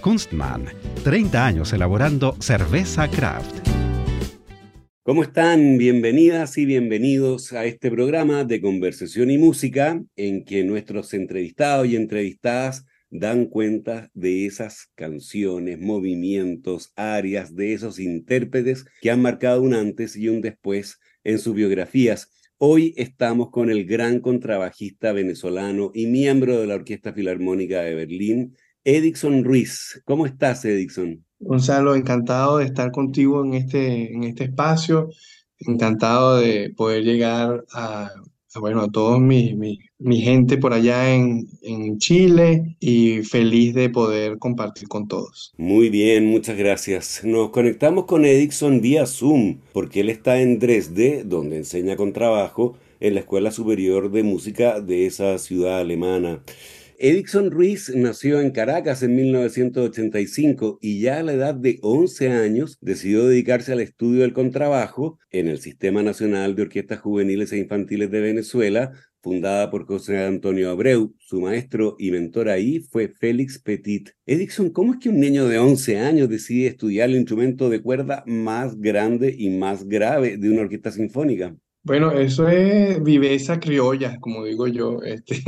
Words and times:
Kunstmann, 0.00 0.64
30 1.04 1.46
años 1.46 1.72
elaborando 1.72 2.34
cerveza 2.40 3.08
craft. 3.08 3.68
¿Cómo 5.02 5.22
están? 5.22 5.76
Bienvenidas 5.76 6.56
y 6.56 6.64
bienvenidos 6.64 7.52
a 7.52 7.64
este 7.64 7.90
programa 7.90 8.44
de 8.44 8.60
conversación 8.60 9.30
y 9.30 9.38
música 9.38 10.02
en 10.16 10.44
que 10.44 10.64
nuestros 10.64 11.12
entrevistados 11.14 11.88
y 11.88 11.96
entrevistadas 11.96 12.86
dan 13.10 13.46
cuenta 13.46 14.08
de 14.14 14.46
esas 14.46 14.90
canciones, 14.94 15.78
movimientos, 15.78 16.92
áreas, 16.96 17.54
de 17.54 17.72
esos 17.74 17.98
intérpretes 17.98 18.84
que 19.00 19.10
han 19.10 19.20
marcado 19.20 19.62
un 19.62 19.74
antes 19.74 20.16
y 20.16 20.28
un 20.28 20.40
después 20.40 20.98
en 21.24 21.38
sus 21.38 21.54
biografías. 21.54 22.30
Hoy 22.56 22.94
estamos 22.96 23.50
con 23.50 23.70
el 23.70 23.84
gran 23.84 24.20
contrabajista 24.20 25.12
venezolano 25.12 25.90
y 25.94 26.06
miembro 26.06 26.60
de 26.60 26.66
la 26.66 26.74
Orquesta 26.74 27.12
Filarmónica 27.12 27.80
de 27.82 27.94
Berlín, 27.94 28.54
Edixon 28.84 29.44
Ruiz. 29.44 30.00
¿Cómo 30.04 30.26
estás, 30.26 30.64
Edixon? 30.64 31.24
Gonzalo, 31.38 31.94
encantado 31.94 32.58
de 32.58 32.66
estar 32.66 32.90
contigo 32.90 33.44
en 33.44 33.54
este, 33.54 34.12
en 34.12 34.24
este 34.24 34.44
espacio, 34.44 35.08
encantado 35.58 36.38
de 36.38 36.72
poder 36.76 37.02
llegar 37.02 37.64
a, 37.72 38.10
bueno, 38.58 38.82
a 38.82 38.90
toda 38.90 39.18
mi, 39.18 39.54
mi, 39.54 40.20
gente 40.20 40.58
por 40.58 40.72
allá 40.72 41.14
en, 41.14 41.46
en 41.62 41.98
Chile 41.98 42.76
y 42.80 43.22
feliz 43.22 43.74
de 43.74 43.90
poder 43.90 44.38
compartir 44.38 44.88
con 44.88 45.08
todos. 45.08 45.52
Muy 45.56 45.88
bien, 45.88 46.26
muchas 46.26 46.58
gracias. 46.58 47.22
Nos 47.24 47.50
conectamos 47.50 48.06
con 48.06 48.24
Edixon 48.24 48.80
vía 48.80 49.06
Zoom, 49.06 49.60
porque 49.72 50.00
él 50.00 50.10
está 50.10 50.40
en 50.40 50.58
Dresde, 50.58 51.22
donde 51.24 51.58
enseña 51.58 51.96
con 51.96 52.12
trabajo 52.12 52.76
en 52.98 53.14
la 53.14 53.20
Escuela 53.20 53.50
Superior 53.50 54.10
de 54.10 54.22
Música 54.22 54.80
de 54.80 55.06
esa 55.06 55.38
ciudad 55.38 55.78
alemana. 55.78 56.42
Edixon 57.02 57.50
Ruiz 57.50 57.90
nació 57.96 58.42
en 58.42 58.50
Caracas 58.50 59.02
en 59.02 59.16
1985 59.16 60.80
y 60.82 61.00
ya 61.00 61.20
a 61.20 61.22
la 61.22 61.32
edad 61.32 61.54
de 61.54 61.78
11 61.80 62.30
años 62.30 62.76
decidió 62.82 63.26
dedicarse 63.26 63.72
al 63.72 63.80
estudio 63.80 64.20
del 64.20 64.34
contrabajo 64.34 65.18
en 65.30 65.48
el 65.48 65.60
Sistema 65.60 66.02
Nacional 66.02 66.54
de 66.54 66.60
Orquestas 66.60 67.00
Juveniles 67.00 67.52
e 67.52 67.56
Infantiles 67.56 68.10
de 68.10 68.20
Venezuela, 68.20 68.92
fundada 69.22 69.70
por 69.70 69.86
José 69.86 70.18
Antonio 70.22 70.68
Abreu. 70.68 71.14
Su 71.18 71.40
maestro 71.40 71.96
y 71.98 72.10
mentor 72.10 72.50
ahí 72.50 72.80
fue 72.80 73.08
Félix 73.08 73.58
Petit. 73.58 74.10
Edixon, 74.26 74.68
¿cómo 74.68 74.92
es 74.92 74.98
que 75.00 75.08
un 75.08 75.20
niño 75.20 75.48
de 75.48 75.58
11 75.58 76.00
años 76.00 76.28
decide 76.28 76.66
estudiar 76.66 77.08
el 77.08 77.16
instrumento 77.16 77.70
de 77.70 77.80
cuerda 77.80 78.24
más 78.26 78.78
grande 78.78 79.34
y 79.38 79.48
más 79.48 79.88
grave 79.88 80.36
de 80.36 80.50
una 80.50 80.60
orquesta 80.60 80.90
sinfónica? 80.90 81.56
Bueno, 81.82 82.12
eso 82.12 82.46
es 82.46 83.02
viveza 83.02 83.58
criolla, 83.58 84.18
como 84.20 84.44
digo 84.44 84.68
yo. 84.68 85.00
Este, 85.02 85.42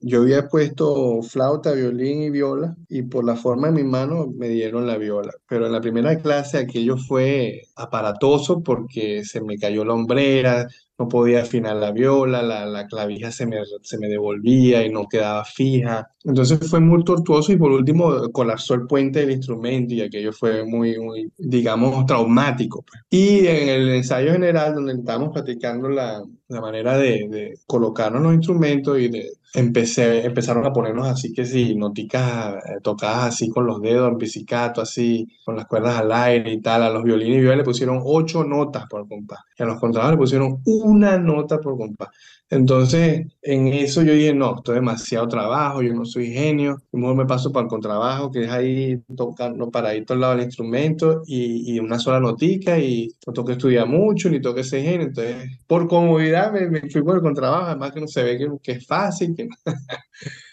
yo 0.00 0.22
había 0.22 0.48
puesto 0.48 1.22
flauta, 1.22 1.72
violín 1.72 2.22
y 2.22 2.30
viola, 2.30 2.76
y 2.88 3.02
por 3.02 3.24
la 3.24 3.36
forma 3.36 3.68
de 3.68 3.74
mi 3.74 3.84
mano 3.84 4.26
me 4.36 4.48
dieron 4.48 4.86
la 4.86 4.98
viola. 4.98 5.32
Pero 5.48 5.66
en 5.66 5.72
la 5.72 5.80
primera 5.80 6.16
clase 6.20 6.58
aquello 6.58 6.96
fue 6.96 7.62
aparatoso 7.76 8.62
porque 8.62 9.24
se 9.24 9.40
me 9.40 9.58
cayó 9.58 9.84
la 9.84 9.94
hombrera, 9.94 10.68
no 10.98 11.08
podía 11.08 11.42
afinar 11.42 11.76
la 11.76 11.92
viola, 11.92 12.42
la, 12.42 12.86
clavija 12.86 13.30
se 13.30 13.46
me, 13.46 13.58
se 13.82 13.98
me 13.98 14.08
devolvía 14.08 14.84
y 14.84 14.90
no 14.90 15.06
quedaba 15.08 15.44
fija. 15.44 16.10
Entonces 16.24 16.58
fue 16.70 16.80
muy 16.80 17.04
tortuoso 17.04 17.52
y 17.52 17.56
por 17.56 17.70
último 17.70 18.30
colapsó 18.32 18.74
el 18.74 18.86
puente 18.86 19.20
del 19.20 19.32
instrumento 19.32 19.94
y 19.94 20.02
aquello 20.02 20.32
fue 20.32 20.64
muy, 20.64 20.98
muy 20.98 21.30
digamos, 21.36 22.06
traumático. 22.06 22.82
Pues. 22.82 23.02
Y 23.10 23.46
en 23.46 23.68
el 23.68 23.88
ensayo 23.90 24.32
general 24.32 24.74
donde 24.74 24.94
estábamos 24.94 25.32
platicando 25.32 25.88
la, 25.88 26.22
la 26.48 26.60
manera 26.60 26.96
de, 26.96 27.28
de, 27.28 27.58
colocarnos 27.66 28.22
los 28.22 28.34
instrumentos 28.34 28.98
y 28.98 29.08
de 29.08 29.32
empecé, 29.54 30.24
empezaron 30.26 30.66
a 30.66 30.72
ponernos 30.72 31.06
así 31.08 31.32
que 31.32 31.44
sí, 31.44 31.74
noticas 31.74 32.56
eh, 32.66 32.80
tocadas 32.82 33.34
así 33.34 33.48
con 33.48 33.66
los 33.66 33.80
dedos, 33.80 34.10
en 34.10 34.18
pizzicato, 34.18 34.80
así, 34.80 35.28
con 35.44 35.56
las 35.56 35.66
cuerdas 35.66 35.98
al 35.98 36.12
aire 36.12 36.52
y 36.52 36.60
tal. 36.60 36.82
A 36.82 36.90
los 36.90 37.02
violines 37.04 37.38
y 37.38 37.40
violas 37.40 37.58
le 37.58 37.64
pusieron 37.64 38.00
ocho 38.04 38.44
notas 38.44 38.86
por 38.88 39.08
compás. 39.08 39.40
Y 39.58 39.62
a 39.62 39.66
los 39.66 39.80
contrabajos 39.80 40.12
le 40.14 40.18
pusieron 40.18 40.60
una 40.64 41.18
nota 41.18 41.58
por 41.58 41.76
compás. 41.76 42.08
Entonces, 42.48 43.26
en 43.42 43.66
eso 43.68 44.02
yo 44.02 44.12
dije, 44.12 44.32
no, 44.32 44.54
esto 44.56 44.72
es 44.72 44.76
demasiado 44.76 45.26
trabajo, 45.26 45.82
yo 45.82 45.92
no 45.92 46.04
soy 46.04 46.28
genio, 46.32 46.80
mejor 46.92 47.16
me 47.16 47.26
paso 47.26 47.50
para 47.50 47.64
el 47.64 47.68
contrabajo, 47.68 48.30
que 48.30 48.44
es 48.44 48.50
ahí 48.50 49.02
tocando 49.16 49.68
paradito 49.68 50.12
al 50.12 50.20
lado 50.20 50.36
del 50.36 50.44
instrumento 50.44 51.22
y, 51.26 51.74
y 51.74 51.80
una 51.80 51.98
sola 51.98 52.20
notica 52.20 52.78
y 52.78 53.08
no 53.26 53.32
tengo 53.32 53.46
que 53.46 53.54
estudiar 53.54 53.88
mucho, 53.88 54.30
ni 54.30 54.40
tengo 54.40 54.54
que 54.54 54.62
ser 54.62 54.82
genio. 54.82 55.08
Entonces, 55.08 55.58
por 55.66 55.88
comodidad 55.88 56.52
me, 56.52 56.70
me 56.70 56.88
fui 56.88 57.02
por 57.02 57.16
el 57.16 57.22
contrabajo, 57.22 57.66
además 57.66 57.90
que 57.90 58.00
no 58.00 58.06
se 58.06 58.22
ve 58.22 58.38
que, 58.38 58.48
que 58.62 58.72
es 58.72 58.86
fácil. 58.86 59.34
Que... 59.34 59.48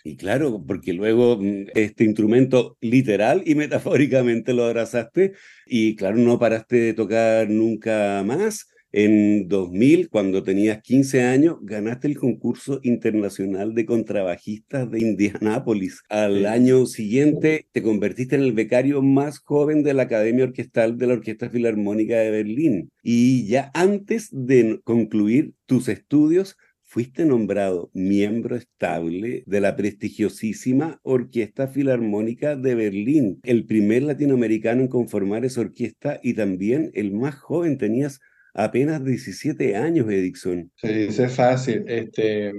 y 0.04 0.16
claro, 0.18 0.64
porque 0.66 0.94
luego 0.94 1.38
mm, 1.38 1.68
este 1.76 2.06
instrumento 2.06 2.76
literal 2.82 3.44
y 3.46 3.54
metafóricamente 3.54 4.54
lo 4.54 4.66
abrazaste 4.66 5.34
y 5.68 5.96
claro, 5.96 6.18
no 6.18 6.40
paraste 6.40 6.78
de 6.78 6.94
tocar 6.96 7.52
nunca 7.52 8.24
más 8.26 8.73
en 8.94 9.48
2000, 9.48 10.10
cuando 10.10 10.44
tenías 10.44 10.82
15 10.84 11.24
años, 11.24 11.58
ganaste 11.62 12.08
el 12.08 12.18
concurso 12.18 12.80
internacional 12.84 13.74
de 13.74 13.88
contrabajistas 13.88 14.90
de 14.92 15.00
Indianápolis. 15.00 16.04
Al 16.10 16.46
año 16.46 16.86
siguiente 16.86 17.68
te 17.72 17.82
convertiste 17.82 18.36
en 18.36 18.44
el 18.44 18.54
becario 18.54 19.02
más 19.02 19.40
joven 19.40 19.82
de 19.82 19.96
la 19.96 20.04
Academia 20.04 20.46
Orquestal 20.46 20.98
de 21.00 21.08
la 21.08 21.14
Orquesta 21.14 21.50
Filarmónica 21.50 22.18
de 22.18 22.30
Berlín. 22.30 22.92
Y 23.02 23.48
ya 23.48 23.72
antes 23.74 24.30
de 24.32 24.80
concluir 24.84 25.56
tus 25.66 25.90
estudios, 25.90 26.56
fuiste 26.84 27.26
nombrado 27.26 27.90
miembro 27.96 28.56
estable 28.56 29.44
de 29.48 29.60
la 29.60 29.76
prestigiosísima 29.76 31.00
Orquesta 31.02 31.68
Filarmónica 31.68 32.56
de 32.56 32.76
Berlín, 32.76 33.40
el 33.42 33.66
primer 33.66 34.04
latinoamericano 34.04 34.82
en 34.84 34.88
conformar 34.88 35.44
esa 35.46 35.62
orquesta 35.62 36.20
y 36.22 36.36
también 36.36 36.92
el 36.94 37.12
más 37.12 37.34
joven. 37.34 37.80
Tenías 37.80 38.20
apenas 38.54 39.04
17 39.04 39.76
años, 39.76 40.10
Edixon. 40.10 40.72
Se 40.76 40.94
dice 40.94 41.30
fácil. 41.30 41.84
Este, 41.88 42.52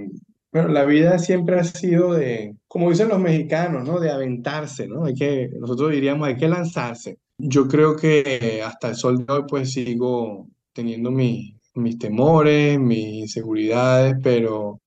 bueno, 0.51 0.69
la 0.69 0.85
vida 0.85 1.17
siempre 1.19 1.59
ha 1.59 1.63
sido 1.63 2.13
de, 2.13 2.55
como 2.67 2.89
dicen 2.89 3.09
los 3.09 3.19
mexicanos, 3.19 3.85
¿no? 3.85 3.99
De 3.99 4.11
aventarse, 4.11 4.87
¿no? 4.87 5.05
Hay 5.05 5.13
que, 5.13 5.49
nosotros 5.59 5.91
diríamos, 5.91 6.27
hay 6.27 6.37
que 6.37 6.47
lanzarse. 6.47 7.17
Yo 7.37 7.67
creo 7.67 7.95
que 7.95 8.61
hasta 8.65 8.89
el 8.89 8.95
sol 8.95 9.25
de 9.25 9.33
hoy, 9.33 9.43
pues 9.47 9.73
sigo 9.73 10.47
teniendo 10.73 11.11
mis 11.11 11.99
temores, 11.99 12.79
mis 12.79 13.23
inseguridades, 13.23 14.15
pero 14.21 14.79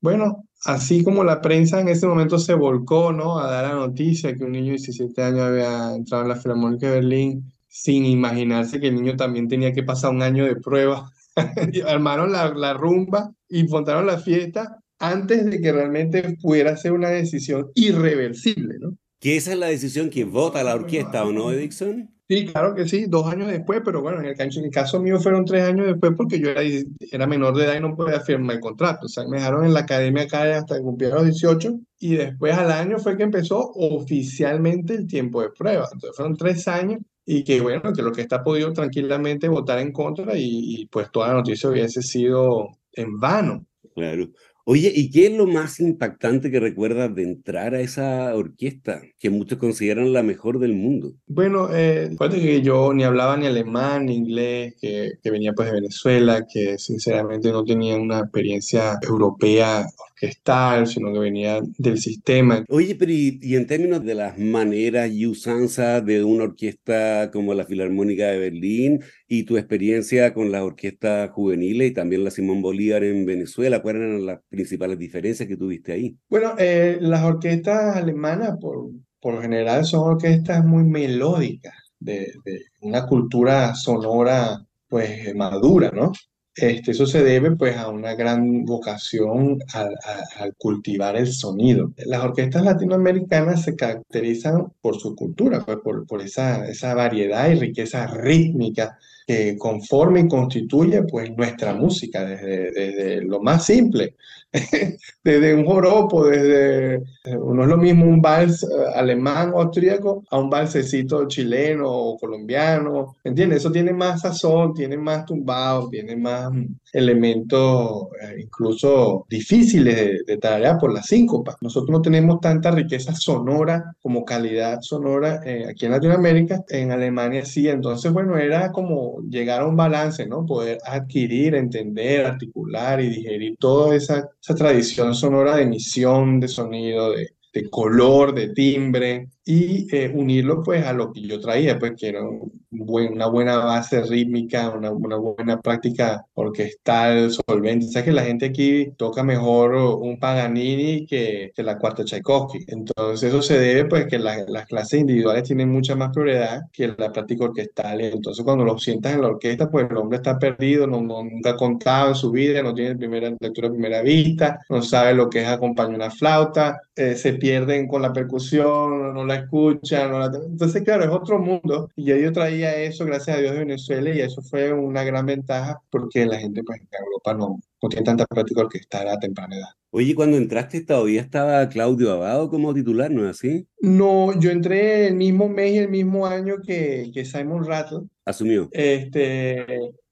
bueno, 0.00 0.44
así 0.64 1.02
como 1.02 1.24
la 1.24 1.40
prensa 1.40 1.80
en 1.80 1.88
ese 1.88 2.06
momento 2.06 2.38
se 2.38 2.54
volcó, 2.54 3.12
¿no? 3.12 3.38
A 3.38 3.50
dar 3.50 3.74
la 3.74 3.86
noticia 3.86 4.34
que 4.34 4.44
un 4.44 4.52
niño 4.52 4.66
de 4.66 4.78
17 4.78 5.22
años 5.22 5.40
había 5.40 5.94
entrado 5.94 6.24
en 6.24 6.28
la 6.28 6.36
Filarmónica 6.36 6.88
de 6.88 6.94
Berlín, 6.96 7.52
sin 7.70 8.04
imaginarse 8.04 8.80
que 8.80 8.88
el 8.88 8.96
niño 8.96 9.16
también 9.16 9.48
tenía 9.48 9.72
que 9.72 9.84
pasar 9.84 10.10
un 10.10 10.22
año 10.22 10.44
de 10.44 10.56
prueba. 10.56 11.10
Armaron 11.86 12.32
la, 12.32 12.52
la 12.52 12.74
rumba 12.74 13.32
y 13.48 13.64
montaron 13.64 14.06
la 14.06 14.18
fiesta 14.18 14.78
antes 14.98 15.46
de 15.46 15.60
que 15.60 15.72
realmente 15.72 16.36
pudiera 16.42 16.76
ser 16.76 16.92
una 16.92 17.08
decisión 17.08 17.70
irreversible, 17.74 18.74
¿no? 18.80 18.96
Que 19.20 19.36
esa 19.36 19.52
es 19.52 19.58
la 19.58 19.68
decisión 19.68 20.10
que 20.10 20.24
vota 20.24 20.64
la 20.64 20.74
orquesta, 20.74 21.24
¿o 21.24 21.32
no, 21.32 21.52
Edixon? 21.52 22.10
Sí, 22.26 22.46
claro 22.46 22.74
que 22.74 22.86
sí, 22.88 23.06
dos 23.08 23.26
años 23.26 23.50
después, 23.50 23.82
pero 23.84 24.02
bueno, 24.02 24.20
en 24.20 24.26
el, 24.26 24.40
en 24.40 24.64
el 24.64 24.70
caso 24.70 25.00
mío 25.00 25.18
fueron 25.20 25.44
tres 25.44 25.64
años 25.64 25.86
después 25.86 26.12
porque 26.16 26.38
yo 26.38 26.50
era, 26.50 26.62
era, 27.10 27.26
menor 27.26 27.56
de 27.56 27.64
edad 27.64 27.76
y 27.76 27.80
no 27.80 27.96
podía 27.96 28.20
firmar 28.20 28.56
el 28.56 28.62
contrato. 28.62 29.06
O 29.06 29.08
sea, 29.08 29.26
me 29.26 29.38
dejaron 29.38 29.64
en 29.64 29.74
la 29.74 29.80
academia 29.80 30.22
acá 30.22 30.56
hasta 30.56 30.76
que 30.76 30.82
cumpliera 30.82 31.16
los 31.16 31.24
18 31.24 31.80
y 31.98 32.14
después 32.14 32.56
al 32.56 32.70
año 32.70 32.98
fue 32.98 33.16
que 33.16 33.24
empezó 33.24 33.72
oficialmente 33.74 34.94
el 34.94 35.06
tiempo 35.08 35.42
de 35.42 35.50
prueba. 35.50 35.88
Entonces 35.92 36.16
fueron 36.16 36.36
tres 36.36 36.68
años 36.68 37.00
y 37.24 37.44
que 37.44 37.60
bueno, 37.60 37.92
que 37.92 38.02
lo 38.02 38.12
que 38.12 38.22
está 38.22 38.42
podido 38.42 38.72
tranquilamente 38.72 39.48
votar 39.48 39.78
en 39.78 39.92
contra 39.92 40.36
y, 40.36 40.80
y 40.80 40.86
pues 40.86 41.10
toda 41.10 41.28
la 41.28 41.34
noticia 41.34 41.70
hubiese 41.70 42.02
sido 42.02 42.68
en 42.92 43.18
vano. 43.18 43.66
Claro. 43.94 44.28
Oye, 44.64 44.92
¿y 44.94 45.10
qué 45.10 45.26
es 45.26 45.32
lo 45.36 45.48
más 45.48 45.80
impactante 45.80 46.50
que 46.50 46.60
recuerdas 46.60 47.12
de 47.14 47.22
entrar 47.22 47.74
a 47.74 47.80
esa 47.80 48.34
orquesta 48.36 49.00
que 49.18 49.28
muchos 49.28 49.58
consideran 49.58 50.12
la 50.12 50.22
mejor 50.22 50.60
del 50.60 50.74
mundo? 50.74 51.14
Bueno, 51.26 51.68
eh, 51.74 52.10
que 52.30 52.62
yo 52.62 52.92
ni 52.92 53.02
hablaba 53.02 53.36
ni 53.36 53.46
alemán 53.46 54.06
ni 54.06 54.14
inglés, 54.14 54.74
que, 54.80 55.14
que 55.22 55.30
venía 55.30 55.54
pues 55.54 55.68
de 55.68 55.74
Venezuela, 55.74 56.46
que 56.48 56.78
sinceramente 56.78 57.50
no 57.50 57.64
tenía 57.64 57.96
una 57.96 58.20
experiencia 58.20 58.98
europea 59.02 59.86
orquestal, 60.20 60.86
sino 60.86 61.12
que 61.12 61.18
venía 61.18 61.60
del 61.78 61.98
sistema. 61.98 62.64
Oye, 62.68 62.94
pero 62.94 63.10
y, 63.12 63.38
y 63.42 63.56
en 63.56 63.66
términos 63.66 64.04
de 64.04 64.14
las 64.14 64.38
maneras 64.38 65.10
y 65.10 65.26
usanzas 65.26 66.04
de 66.04 66.22
una 66.22 66.44
orquesta 66.44 67.30
como 67.32 67.54
la 67.54 67.64
Filarmónica 67.64 68.26
de 68.26 68.38
Berlín 68.38 69.00
y 69.26 69.44
tu 69.44 69.56
experiencia 69.56 70.34
con 70.34 70.52
las 70.52 70.62
orquestas 70.62 71.30
juveniles 71.30 71.90
y 71.90 71.94
también 71.94 72.24
la 72.24 72.30
Simón 72.30 72.62
Bolívar 72.62 73.04
en 73.04 73.24
Venezuela, 73.24 73.80
¿cuáles 73.80 74.02
eran 74.02 74.26
las 74.26 74.40
principales 74.48 74.98
diferencias 74.98 75.48
que 75.48 75.56
tuviste 75.56 75.92
ahí? 75.92 76.16
Bueno, 76.28 76.54
eh, 76.58 76.98
las 77.00 77.24
orquestas 77.24 77.96
alemanas 77.96 78.56
por, 78.60 78.90
por 79.20 79.34
lo 79.34 79.40
general 79.40 79.84
son 79.84 80.14
orquestas 80.14 80.64
muy 80.64 80.84
melódicas, 80.84 81.74
de, 81.98 82.32
de 82.44 82.60
una 82.80 83.06
cultura 83.06 83.74
sonora 83.74 84.58
pues 84.88 85.34
madura, 85.34 85.90
¿no? 85.94 86.12
Este, 86.60 86.90
eso 86.90 87.06
se 87.06 87.22
debe 87.22 87.52
pues 87.52 87.76
a 87.76 87.88
una 87.88 88.14
gran 88.14 88.64
vocación 88.64 89.58
al, 89.72 90.54
cultivar 90.58 91.16
el 91.16 91.32
sonido. 91.32 91.92
Las 92.04 92.22
orquestas 92.22 92.64
latinoamericanas 92.64 93.62
se 93.62 93.76
caracterizan 93.76 94.72
por 94.82 95.00
su 95.00 95.14
cultura, 95.16 95.64
pues, 95.64 95.78
por, 95.82 96.06
por 96.06 96.20
esa, 96.20 96.66
esa 96.68 96.94
variedad 96.94 97.48
y 97.50 97.54
riqueza 97.54 98.06
rítmica 98.06 98.98
que 99.30 99.56
conforma 99.56 100.18
y 100.18 100.26
constituye 100.26 101.04
pues 101.04 101.30
nuestra 101.36 101.72
música, 101.72 102.24
desde, 102.24 102.72
desde 102.72 103.22
lo 103.22 103.40
más 103.40 103.64
simple, 103.64 104.16
desde 105.24 105.54
un 105.54 105.64
joropo, 105.64 106.26
desde, 106.26 106.94
eh, 106.96 107.00
no 107.36 107.62
es 107.62 107.68
lo 107.68 107.76
mismo 107.76 108.06
un 108.06 108.20
vals 108.20 108.64
eh, 108.64 108.66
alemán 108.96 109.52
o 109.54 109.60
austríaco 109.60 110.24
a 110.30 110.38
un 110.38 110.50
valsecito 110.50 111.28
chileno 111.28 111.88
o 111.88 112.18
colombiano, 112.18 113.14
¿entiendes? 113.22 113.58
Eso 113.58 113.70
tiene 113.70 113.92
más 113.92 114.22
sazón, 114.22 114.74
tiene 114.74 114.96
más 114.96 115.24
tumbado, 115.24 115.88
tiene 115.88 116.16
más 116.16 116.50
mm, 116.50 116.64
elementos 116.92 118.08
eh, 118.20 118.40
incluso 118.40 119.26
difíciles 119.28 119.94
de, 119.94 120.18
de 120.26 120.36
tararear 120.38 120.78
por 120.78 120.92
la 120.92 121.02
síncopa. 121.02 121.56
Nosotros 121.60 121.90
no 121.90 122.02
tenemos 122.02 122.40
tanta 122.40 122.72
riqueza 122.72 123.14
sonora 123.14 123.94
como 124.02 124.24
calidad 124.24 124.80
sonora 124.80 125.40
eh, 125.44 125.66
aquí 125.70 125.86
en 125.86 125.92
Latinoamérica, 125.92 126.64
en 126.68 126.90
Alemania 126.90 127.44
sí, 127.44 127.68
entonces 127.68 128.12
bueno, 128.12 128.36
era 128.36 128.72
como 128.72 129.19
llegar 129.28 129.62
a 129.62 129.66
un 129.66 129.76
balance, 129.76 130.26
¿no? 130.26 130.46
Poder 130.46 130.78
adquirir, 130.84 131.54
entender, 131.54 132.26
articular 132.26 133.00
y 133.00 133.08
digerir 133.08 133.56
toda 133.58 133.94
esa, 133.94 134.30
tradición 134.56 135.14
sonora 135.14 135.56
de 135.56 135.62
emisión 135.62 136.40
de 136.40 136.48
sonido, 136.48 137.12
de 137.12 137.70
color, 137.70 138.34
de 138.34 138.48
timbre, 138.48 139.28
y 139.50 139.86
eh, 139.96 140.10
unirlo 140.14 140.62
pues 140.62 140.84
a 140.86 140.92
lo 140.92 141.12
que 141.12 141.22
yo 141.22 141.40
traía, 141.40 141.78
pues 141.78 141.92
que 141.96 142.08
era 142.08 142.22
un 142.22 142.52
buen- 142.70 143.12
una 143.14 143.26
buena 143.26 143.56
base 143.58 144.02
rítmica, 144.02 144.70
una, 144.70 144.92
una 144.92 145.16
buena 145.16 145.60
práctica 145.60 146.24
orquestal, 146.34 147.30
solvente. 147.32 147.86
Sabes 147.86 148.04
que 148.06 148.12
la 148.12 148.22
gente 148.24 148.46
aquí 148.46 148.92
toca 148.96 149.22
mejor 149.22 149.74
un 149.74 150.18
Paganini 150.18 151.06
que, 151.06 151.50
que 151.54 151.62
la 151.62 151.78
cuarta 151.78 152.04
Tchaikovsky. 152.04 152.64
Entonces 152.68 153.28
eso 153.28 153.42
se 153.42 153.58
debe 153.58 153.86
pues 153.86 154.06
que 154.06 154.18
la- 154.18 154.44
las 154.48 154.66
clases 154.66 155.00
individuales 155.00 155.44
tienen 155.44 155.68
mucha 155.70 155.94
más 155.96 156.10
prioridad 156.12 156.62
que 156.72 156.88
la 156.96 157.12
práctica 157.12 157.44
orquestal. 157.44 158.00
Entonces 158.00 158.44
cuando 158.44 158.64
lo 158.64 158.78
sientas 158.78 159.14
en 159.14 159.22
la 159.22 159.28
orquesta, 159.28 159.70
pues 159.70 159.86
el 159.90 159.96
hombre 159.96 160.16
está 160.18 160.38
perdido, 160.38 160.86
no, 160.86 161.00
no- 161.00 161.24
nunca 161.24 161.50
ha 161.50 161.56
contado 161.56 162.08
en 162.10 162.14
su 162.14 162.30
vida, 162.30 162.62
no 162.62 162.74
tiene 162.74 162.96
primera 162.96 163.30
lectura 163.40 163.68
a 163.68 163.70
primera 163.72 164.02
vista, 164.02 164.60
no 164.68 164.82
sabe 164.82 165.14
lo 165.14 165.28
que 165.28 165.42
es 165.42 165.48
acompañar 165.48 165.94
una 165.96 166.10
flauta, 166.10 166.80
eh, 166.96 167.16
se 167.16 167.34
pierden 167.34 167.86
con 167.88 168.02
la 168.02 168.12
percusión, 168.12 169.14
no 169.14 169.24
la 169.24 169.39
escuchan, 169.40 170.10
no 170.10 170.18
la- 170.18 170.26
entonces 170.46 170.82
claro, 170.82 171.04
es 171.04 171.10
otro 171.10 171.38
mundo 171.38 171.90
y 171.96 172.04
ya 172.06 172.16
yo 172.16 172.32
traía 172.32 172.76
eso, 172.76 173.04
gracias 173.04 173.36
a 173.36 173.40
Dios, 173.40 173.52
de 173.52 173.58
Venezuela 173.60 174.10
y 174.14 174.20
eso 174.20 174.42
fue 174.42 174.72
una 174.72 175.02
gran 175.04 175.26
ventaja 175.26 175.80
porque 175.90 176.26
la 176.26 176.38
gente 176.38 176.62
pues 176.64 176.80
en 176.80 176.88
Europa 177.04 177.34
no, 177.34 177.60
no 177.82 177.88
tiene 177.88 178.04
tanta 178.04 178.26
práctica 178.26 178.60
orquestal 178.62 179.08
a 179.08 179.18
temprana 179.18 179.56
edad. 179.56 179.68
Oye, 179.92 180.14
cuando 180.14 180.36
entraste 180.36 180.82
todavía 180.82 181.20
estaba 181.20 181.68
Claudio 181.68 182.12
Abado 182.12 182.48
como 182.48 182.72
titular, 182.72 183.10
¿no 183.10 183.24
es 183.28 183.38
así? 183.38 183.66
No, 183.80 184.38
yo 184.38 184.50
entré 184.50 185.08
el 185.08 185.16
mismo 185.16 185.48
mes 185.48 185.72
y 185.74 185.78
el 185.78 185.88
mismo 185.88 186.26
año 186.26 186.56
que, 186.64 187.10
que 187.12 187.24
Simon 187.24 187.64
Rattle. 187.64 188.02
Asumió. 188.24 188.68
Este, 188.70 189.66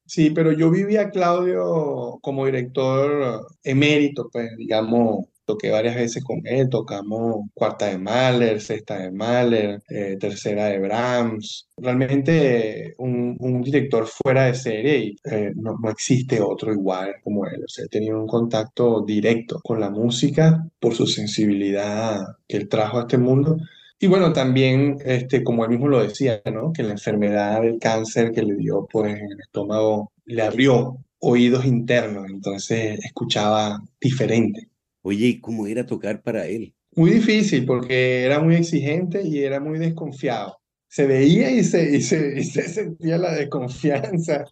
sí, 0.04 0.30
pero 0.30 0.50
yo 0.52 0.70
viví 0.70 0.96
a 0.96 1.10
Claudio 1.10 2.18
como 2.22 2.46
director 2.46 3.46
emérito, 3.62 4.28
pues 4.32 4.56
digamos, 4.56 5.26
toqué 5.48 5.70
varias 5.70 5.96
veces 5.96 6.22
con 6.22 6.42
él, 6.44 6.68
tocamos 6.68 7.46
cuarta 7.54 7.86
de 7.86 7.96
Mahler, 7.96 8.60
sexta 8.60 8.98
de 8.98 9.10
Mahler, 9.10 9.82
eh, 9.88 10.18
tercera 10.20 10.66
de 10.66 10.78
Brahms. 10.78 11.68
Realmente 11.78 12.94
un, 12.98 13.34
un 13.40 13.62
director 13.62 14.06
fuera 14.06 14.44
de 14.44 14.54
serie 14.54 14.98
y 14.98 15.16
eh, 15.24 15.52
no, 15.56 15.76
no 15.82 15.90
existe 15.90 16.40
otro 16.42 16.70
igual 16.72 17.14
como 17.24 17.46
él. 17.46 17.62
O 17.64 17.68
sea, 17.68 17.86
he 17.86 17.88
tenido 17.88 18.20
un 18.20 18.26
contacto 18.26 19.02
directo 19.06 19.58
con 19.64 19.80
la 19.80 19.88
música 19.88 20.62
por 20.78 20.94
su 20.94 21.06
sensibilidad 21.06 22.20
que 22.46 22.58
él 22.58 22.68
trajo 22.68 22.98
a 22.98 23.02
este 23.02 23.16
mundo. 23.16 23.56
Y 23.98 24.06
bueno, 24.06 24.32
también, 24.34 24.98
este, 25.04 25.42
como 25.42 25.64
él 25.64 25.70
mismo 25.70 25.88
lo 25.88 26.02
decía, 26.02 26.42
¿no? 26.52 26.72
Que 26.72 26.82
la 26.82 26.92
enfermedad 26.92 27.62
del 27.62 27.78
cáncer 27.78 28.32
que 28.32 28.42
le 28.42 28.54
dio, 28.54 28.86
pues, 28.92 29.14
en 29.14 29.32
el 29.32 29.40
estómago, 29.40 30.12
le 30.26 30.42
abrió 30.42 30.98
oídos 31.20 31.64
internos, 31.64 32.26
entonces 32.30 32.98
escuchaba 33.04 33.80
diferente. 34.00 34.68
Oye, 35.02 35.26
¿y 35.26 35.40
cómo 35.40 35.66
era 35.66 35.86
tocar 35.86 36.22
para 36.22 36.46
él? 36.46 36.74
Muy 36.96 37.10
difícil 37.10 37.64
porque 37.64 38.24
era 38.24 38.40
muy 38.40 38.56
exigente 38.56 39.22
y 39.22 39.40
era 39.42 39.60
muy 39.60 39.78
desconfiado. 39.78 40.58
Se 40.88 41.06
veía 41.06 41.50
y 41.50 41.62
se, 41.64 41.96
y 41.96 42.00
se, 42.00 42.40
y 42.40 42.44
se 42.44 42.62
sentía 42.68 43.18
la 43.18 43.34
desconfianza. 43.34 44.44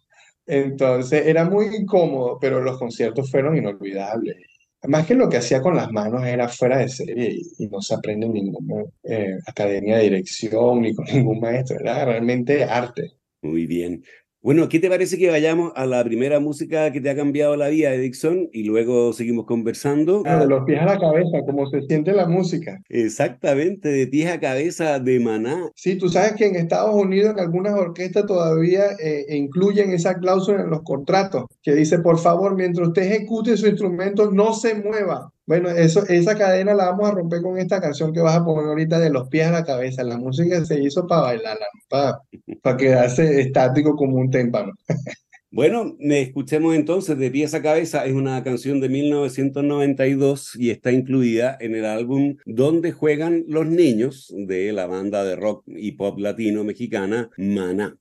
Entonces 0.46 1.26
era 1.26 1.44
muy 1.48 1.66
incómodo, 1.75 2.38
pero 2.40 2.60
los 2.60 2.78
conciertos 2.78 3.31
fueron 3.31 3.56
inolvidables. 3.56 4.37
Más 4.84 5.06
que 5.06 5.14
lo 5.14 5.28
que 5.28 5.38
hacía 5.38 5.60
con 5.60 5.75
las 5.75 5.90
manos 5.90 6.25
era 6.25 6.48
fuera 6.48 6.78
de 6.78 6.88
serie 6.88 7.32
y, 7.32 7.64
y 7.64 7.69
no 7.69 7.81
se 7.81 7.94
aprende 7.94 8.26
en 8.26 8.34
ninguna 8.34 8.84
eh, 9.02 9.34
academia 9.46 9.96
de 9.96 10.04
dirección 10.04 10.82
ni 10.82 10.94
con 10.94 11.06
ningún 11.06 11.40
maestro. 11.40 11.81
Era 11.81 12.04
realmente 12.04 12.62
arte. 12.62 13.10
Muy 13.43 13.66
bien. 13.66 14.04
Bueno, 14.46 14.69
¿qué 14.69 14.78
te 14.78 14.88
parece 14.88 15.19
que 15.19 15.28
vayamos 15.28 15.72
a 15.75 15.87
la 15.87 16.04
primera 16.04 16.38
música 16.38 16.93
que 16.93 17.00
te 17.00 17.10
ha 17.10 17.16
cambiado 17.16 17.56
la 17.56 17.66
vida, 17.66 17.93
Edixon, 17.93 18.48
y 18.53 18.62
luego 18.62 19.12
seguimos 19.12 19.44
conversando? 19.44 20.22
Ah, 20.24 20.38
de 20.38 20.46
los 20.46 20.65
pies 20.65 20.81
a 20.81 20.84
la 20.84 21.00
cabeza, 21.00 21.38
como 21.44 21.69
se 21.69 21.82
siente 21.82 22.12
la 22.12 22.29
música. 22.29 22.81
Exactamente, 22.88 23.88
de 23.88 24.06
pies 24.06 24.31
a 24.31 24.38
cabeza 24.38 25.00
de 25.00 25.19
Maná. 25.19 25.69
Sí, 25.74 25.98
tú 25.98 26.08
sabes 26.08 26.34
que 26.34 26.46
en 26.46 26.55
Estados 26.55 26.94
Unidos 26.94 27.32
en 27.32 27.41
algunas 27.41 27.74
orquestas 27.74 28.24
todavía 28.26 28.84
eh, 29.03 29.26
incluyen 29.31 29.91
esa 29.91 30.15
cláusula 30.15 30.62
en 30.62 30.70
los 30.70 30.82
contratos 30.82 31.46
que 31.60 31.74
dice, 31.74 31.98
por 31.98 32.20
favor, 32.20 32.55
mientras 32.55 32.86
usted 32.86 33.03
ejecute 33.03 33.56
su 33.56 33.67
instrumento, 33.67 34.31
no 34.31 34.53
se 34.53 34.76
mueva. 34.76 35.32
Bueno, 35.46 35.70
eso, 35.70 36.05
esa 36.08 36.36
cadena 36.36 36.74
la 36.74 36.86
vamos 36.86 37.08
a 37.08 37.15
romper 37.15 37.41
con 37.41 37.56
esta 37.56 37.81
canción 37.81 38.12
que 38.12 38.20
vas 38.20 38.36
a 38.36 38.44
poner 38.44 38.67
ahorita 38.67 38.98
de 38.98 39.10
los 39.10 39.29
pies 39.29 39.46
a 39.46 39.53
la 39.53 39.65
cabeza. 39.65 40.03
La 40.03 40.19
música 40.19 40.65
se 40.65 40.82
hizo 40.82 41.06
para 41.06 41.22
bailarla, 41.22 41.67
para, 41.88 42.19
para 42.62 42.76
quedarse 42.76 43.41
estático 43.41 43.94
como 43.94 44.17
un 44.17 44.31
témpano. 44.31 44.72
Bueno, 45.48 45.96
escuchemos 46.00 46.74
entonces 46.74 47.17
de 47.17 47.31
pies 47.31 47.55
a 47.55 47.62
cabeza. 47.62 48.05
Es 48.05 48.12
una 48.12 48.44
canción 48.44 48.79
de 48.79 48.91
1992 48.91 50.55
y 50.56 50.69
está 50.69 50.93
incluida 50.93 51.56
en 51.60 51.74
el 51.74 51.86
álbum 51.86 52.36
Donde 52.44 52.93
juegan 52.93 53.44
los 53.48 53.65
niños 53.65 54.34
de 54.36 54.72
la 54.72 54.86
banda 54.86 55.24
de 55.24 55.34
rock 55.34 55.65
y 55.67 55.93
pop 55.93 56.19
latino 56.19 56.62
mexicana 56.62 57.31
Maná. 57.38 57.96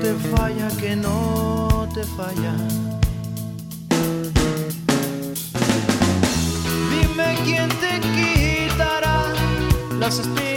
Te 0.00 0.14
falla, 0.14 0.68
que 0.80 0.96
no 0.96 1.88
te 1.94 2.04
falla? 2.04 2.54
Dime 6.90 7.36
quién 7.44 7.68
te 7.68 8.00
quitará 8.14 9.24
las 9.98 10.18
espinas 10.18 10.51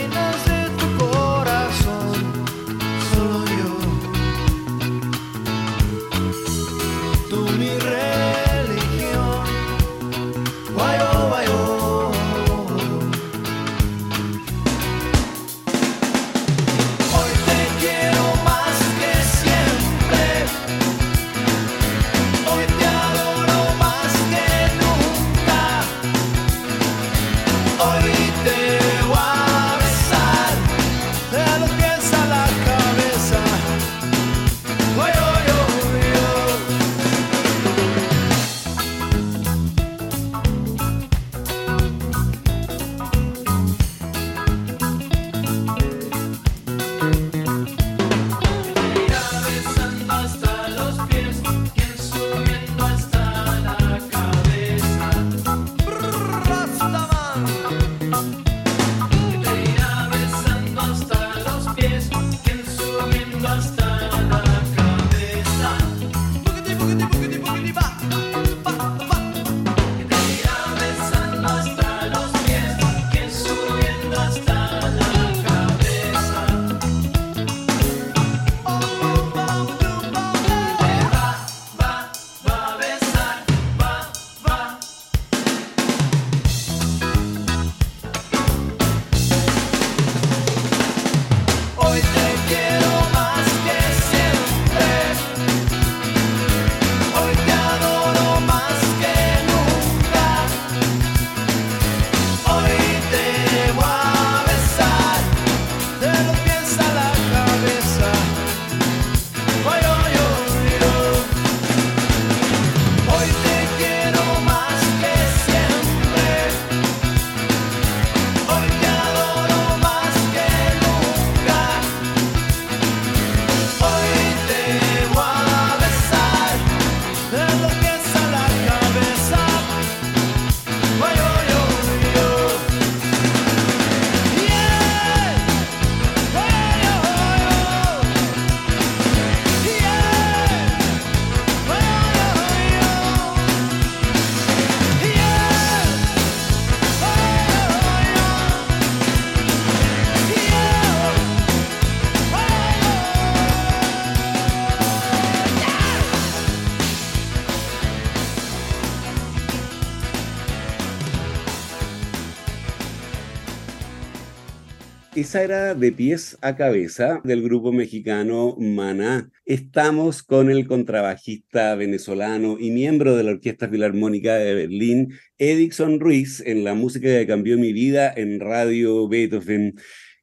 Era 165.36 165.74
de 165.74 165.92
pies 165.92 166.38
a 166.40 166.56
cabeza 166.56 167.20
del 167.22 167.42
grupo 167.42 167.70
mexicano 167.70 168.56
Maná. 168.58 169.30
Estamos 169.44 170.22
con 170.22 170.50
el 170.50 170.66
contrabajista 170.66 171.74
venezolano 171.74 172.56
y 172.58 172.70
miembro 172.70 173.14
de 173.16 173.22
la 173.22 173.32
Orquesta 173.32 173.68
Filarmónica 173.68 174.36
de 174.36 174.54
Berlín, 174.54 175.12
Edixon 175.36 176.00
Ruiz, 176.00 176.40
en 176.40 176.64
la 176.64 176.72
música 176.72 177.08
que 177.08 177.26
cambió 177.26 177.58
mi 177.58 177.74
vida 177.74 178.12
en 178.16 178.40
Radio 178.40 179.08
Beethoven. 179.08 179.74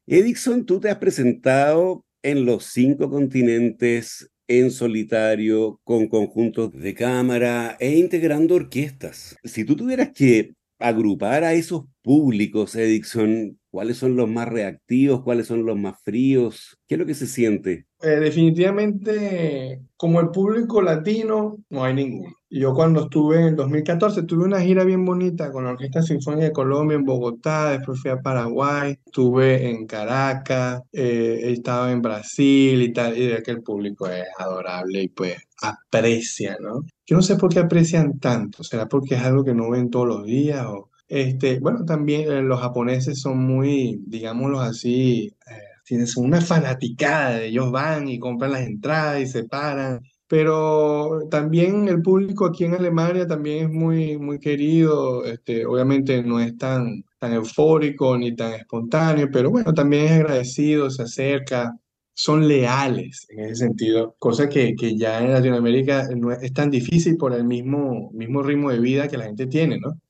Edixon, 0.06 0.66
tú 0.66 0.80
te 0.80 0.90
has 0.90 0.98
presentado 0.98 2.04
en 2.22 2.44
los 2.44 2.64
cinco 2.66 3.08
continentes 3.08 4.30
en 4.48 4.72
solitario, 4.72 5.80
con 5.84 6.08
conjuntos 6.08 6.72
de 6.72 6.92
cámara 6.92 7.76
e 7.78 7.96
integrando 7.98 8.56
orquestas. 8.56 9.36
Si 9.44 9.64
tú 9.64 9.76
tuvieras 9.76 10.10
que 10.12 10.54
agrupar 10.78 11.44
a 11.44 11.54
esos 11.54 11.84
públicos, 12.02 12.74
Edixon, 12.74 13.58
¿cuáles 13.74 13.96
son 13.96 14.14
los 14.14 14.28
más 14.28 14.48
reactivos? 14.48 15.22
¿Cuáles 15.22 15.48
son 15.48 15.66
los 15.66 15.76
más 15.76 16.00
fríos? 16.00 16.78
¿Qué 16.86 16.94
es 16.94 16.98
lo 17.00 17.06
que 17.06 17.14
se 17.14 17.26
siente? 17.26 17.88
Eh, 18.02 18.20
definitivamente, 18.20 19.80
como 19.96 20.20
el 20.20 20.28
público 20.28 20.80
latino, 20.80 21.56
no 21.70 21.82
hay 21.82 21.94
ninguno. 21.94 22.32
Yo 22.48 22.72
cuando 22.72 23.02
estuve 23.02 23.40
en 23.40 23.46
el 23.48 23.56
2014, 23.56 24.22
tuve 24.22 24.44
una 24.44 24.60
gira 24.60 24.84
bien 24.84 25.04
bonita 25.04 25.50
con 25.50 25.64
la 25.64 25.70
Orquesta 25.70 26.02
Sinfónica 26.02 26.44
de 26.44 26.52
Colombia 26.52 26.94
en 26.94 27.04
Bogotá, 27.04 27.72
después 27.72 28.00
fui 28.00 28.12
a 28.12 28.22
Paraguay, 28.22 28.96
estuve 29.04 29.68
en 29.68 29.88
Caracas, 29.88 30.82
eh, 30.92 31.40
he 31.42 31.52
estado 31.54 31.90
en 31.90 32.00
Brasil 32.00 32.80
y 32.80 32.92
tal, 32.92 33.18
y 33.18 33.26
de 33.26 33.42
que 33.42 33.50
el 33.50 33.62
público 33.64 34.06
es 34.06 34.22
adorable 34.38 35.02
y 35.02 35.08
pues 35.08 35.36
aprecia, 35.60 36.56
¿no? 36.60 36.84
Yo 37.06 37.16
no 37.16 37.22
sé 37.22 37.34
por 37.34 37.52
qué 37.52 37.58
aprecian 37.58 38.20
tanto, 38.20 38.62
¿será 38.62 38.86
porque 38.86 39.16
es 39.16 39.22
algo 39.22 39.42
que 39.42 39.52
no 39.52 39.68
ven 39.68 39.90
todos 39.90 40.06
los 40.06 40.24
días 40.24 40.64
o... 40.64 40.90
Este, 41.14 41.60
bueno, 41.60 41.84
también 41.84 42.22
eh, 42.28 42.42
los 42.42 42.58
japoneses 42.60 43.20
son 43.20 43.38
muy, 43.38 44.00
digámoslo 44.04 44.58
así, 44.58 45.32
eh, 45.48 45.52
tienen 45.84 46.08
una 46.16 46.40
fanaticada, 46.40 47.40
ellos 47.40 47.70
van 47.70 48.08
y 48.08 48.18
compran 48.18 48.50
las 48.50 48.62
entradas 48.62 49.20
y 49.22 49.26
se 49.28 49.44
paran. 49.44 50.00
Pero 50.26 51.28
también 51.30 51.86
el 51.86 52.02
público 52.02 52.46
aquí 52.46 52.64
en 52.64 52.74
Alemania 52.74 53.28
también 53.28 53.66
es 53.66 53.70
muy, 53.70 54.18
muy 54.18 54.40
querido. 54.40 55.24
Este, 55.24 55.64
obviamente 55.64 56.20
no 56.24 56.40
es 56.40 56.58
tan, 56.58 57.04
tan 57.20 57.32
eufórico 57.34 58.18
ni 58.18 58.34
tan 58.34 58.54
espontáneo, 58.54 59.28
pero 59.32 59.50
bueno, 59.52 59.72
también 59.72 60.06
es 60.06 60.12
agradecido, 60.12 60.90
se 60.90 61.04
acerca, 61.04 61.72
son 62.12 62.48
leales 62.48 63.26
en 63.30 63.40
ese 63.44 63.66
sentido, 63.66 64.16
cosa 64.18 64.48
que, 64.48 64.74
que 64.74 64.96
ya 64.96 65.22
en 65.22 65.32
Latinoamérica 65.32 66.08
no 66.16 66.32
es, 66.32 66.42
es 66.42 66.52
tan 66.52 66.70
difícil 66.70 67.16
por 67.16 67.32
el 67.34 67.44
mismo, 67.44 68.10
mismo 68.12 68.42
ritmo 68.42 68.70
de 68.72 68.80
vida 68.80 69.06
que 69.06 69.16
la 69.16 69.26
gente 69.26 69.46
tiene, 69.46 69.78
¿no? 69.78 70.00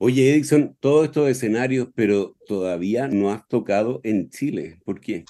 Oye, 0.00 0.32
Edison, 0.32 0.76
todos 0.78 1.06
estos 1.06 1.28
escenarios, 1.28 1.88
pero 1.92 2.36
todavía 2.46 3.08
no 3.08 3.32
has 3.32 3.48
tocado 3.48 4.00
en 4.04 4.30
Chile. 4.30 4.78
¿Por 4.84 5.00
qué? 5.00 5.24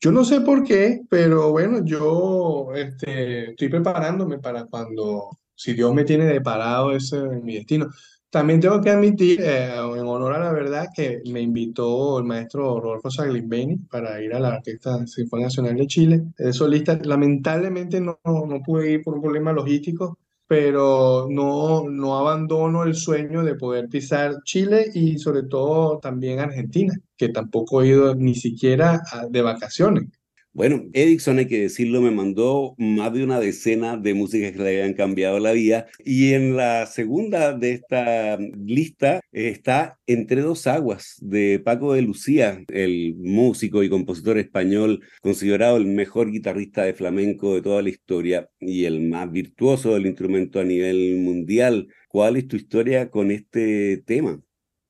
Yo 0.00 0.12
no 0.12 0.24
sé 0.24 0.40
por 0.42 0.62
qué, 0.62 1.00
pero 1.10 1.50
bueno, 1.50 1.84
yo 1.84 2.68
este, 2.76 3.50
estoy 3.50 3.68
preparándome 3.68 4.38
para 4.38 4.66
cuando, 4.66 5.28
si 5.56 5.72
Dios 5.74 5.92
me 5.92 6.04
tiene 6.04 6.26
deparado 6.26 6.92
ese 6.92 7.16
en 7.16 7.44
mi 7.44 7.56
destino. 7.56 7.88
También 8.30 8.60
tengo 8.60 8.80
que 8.80 8.90
admitir, 8.90 9.40
eh, 9.42 9.74
en 9.74 10.06
honor 10.06 10.34
a 10.34 10.38
la 10.38 10.52
verdad, 10.52 10.86
que 10.94 11.20
me 11.30 11.40
invitó 11.40 12.18
el 12.20 12.24
maestro 12.24 12.80
Rodolfo 12.80 13.10
Saglimbeni 13.10 13.76
para 13.90 14.22
ir 14.22 14.32
a 14.34 14.40
la 14.40 14.56
Orquesta 14.56 15.04
Sinfónica 15.04 15.48
Nacional 15.48 15.76
de 15.76 15.86
Chile, 15.88 16.22
de 16.38 16.52
solista. 16.52 16.98
Lamentablemente 17.02 18.00
no, 18.00 18.18
no 18.24 18.62
pude 18.64 18.92
ir 18.92 19.02
por 19.02 19.14
un 19.14 19.20
problema 19.20 19.52
logístico, 19.52 20.16
pero 20.52 21.28
no, 21.30 21.88
no 21.88 22.18
abandono 22.18 22.84
el 22.84 22.94
sueño 22.94 23.42
de 23.42 23.54
poder 23.54 23.88
pisar 23.88 24.42
Chile 24.44 24.90
y 24.92 25.18
sobre 25.18 25.44
todo 25.44 25.98
también 25.98 26.40
Argentina, 26.40 26.92
que 27.16 27.30
tampoco 27.30 27.80
he 27.80 27.88
ido 27.88 28.14
ni 28.14 28.34
siquiera 28.34 29.00
de 29.30 29.40
vacaciones. 29.40 30.10
Bueno, 30.54 30.84
Edison, 30.92 31.38
hay 31.38 31.46
que 31.46 31.62
decirlo, 31.62 32.02
me 32.02 32.10
mandó 32.10 32.74
más 32.76 33.10
de 33.14 33.24
una 33.24 33.40
decena 33.40 33.96
de 33.96 34.12
músicas 34.12 34.52
que 34.52 34.58
le 34.58 34.82
habían 34.82 34.92
cambiado 34.92 35.38
la 35.38 35.52
vida. 35.52 35.86
Y 36.04 36.34
en 36.34 36.56
la 36.56 36.84
segunda 36.84 37.54
de 37.54 37.72
esta 37.72 38.36
lista 38.38 39.20
eh, 39.32 39.48
está 39.48 39.98
Entre 40.06 40.42
dos 40.42 40.66
aguas, 40.66 41.16
de 41.22 41.58
Paco 41.58 41.94
de 41.94 42.02
Lucía, 42.02 42.62
el 42.68 43.14
músico 43.16 43.82
y 43.82 43.88
compositor 43.88 44.36
español, 44.36 45.00
considerado 45.22 45.78
el 45.78 45.86
mejor 45.86 46.30
guitarrista 46.30 46.82
de 46.84 46.92
flamenco 46.92 47.54
de 47.54 47.62
toda 47.62 47.80
la 47.80 47.88
historia 47.88 48.50
y 48.60 48.84
el 48.84 49.00
más 49.08 49.32
virtuoso 49.32 49.94
del 49.94 50.06
instrumento 50.06 50.60
a 50.60 50.64
nivel 50.64 51.16
mundial. 51.20 51.88
¿Cuál 52.08 52.36
es 52.36 52.46
tu 52.46 52.56
historia 52.56 53.10
con 53.10 53.30
este 53.30 54.02
tema? 54.04 54.38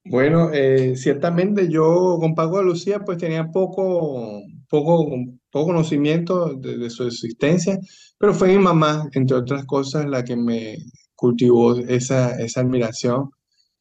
Bueno, 0.04 0.50
eh, 0.52 0.96
ciertamente 0.96 1.68
yo 1.68 2.16
con 2.20 2.34
Paco 2.34 2.58
de 2.58 2.64
Lucía 2.64 3.00
pues 3.00 3.18
tenía 3.18 3.50
poco, 3.50 4.42
poco, 4.68 5.06
poco 5.50 5.66
conocimiento 5.66 6.54
de, 6.54 6.90
su 6.90 7.04
existencia, 7.06 7.78
pero 8.18 8.34
fue 8.34 8.48
mi 8.48 8.58
mamá, 8.58 9.08
entre 9.12 9.36
otras 9.36 9.64
cosas, 9.64 10.06
la 10.06 10.24
que 10.24 10.34
me 10.36 10.76
cultivó 11.14 11.76
esa, 11.78 12.32
esa 12.40 12.60
admiración. 12.60 13.30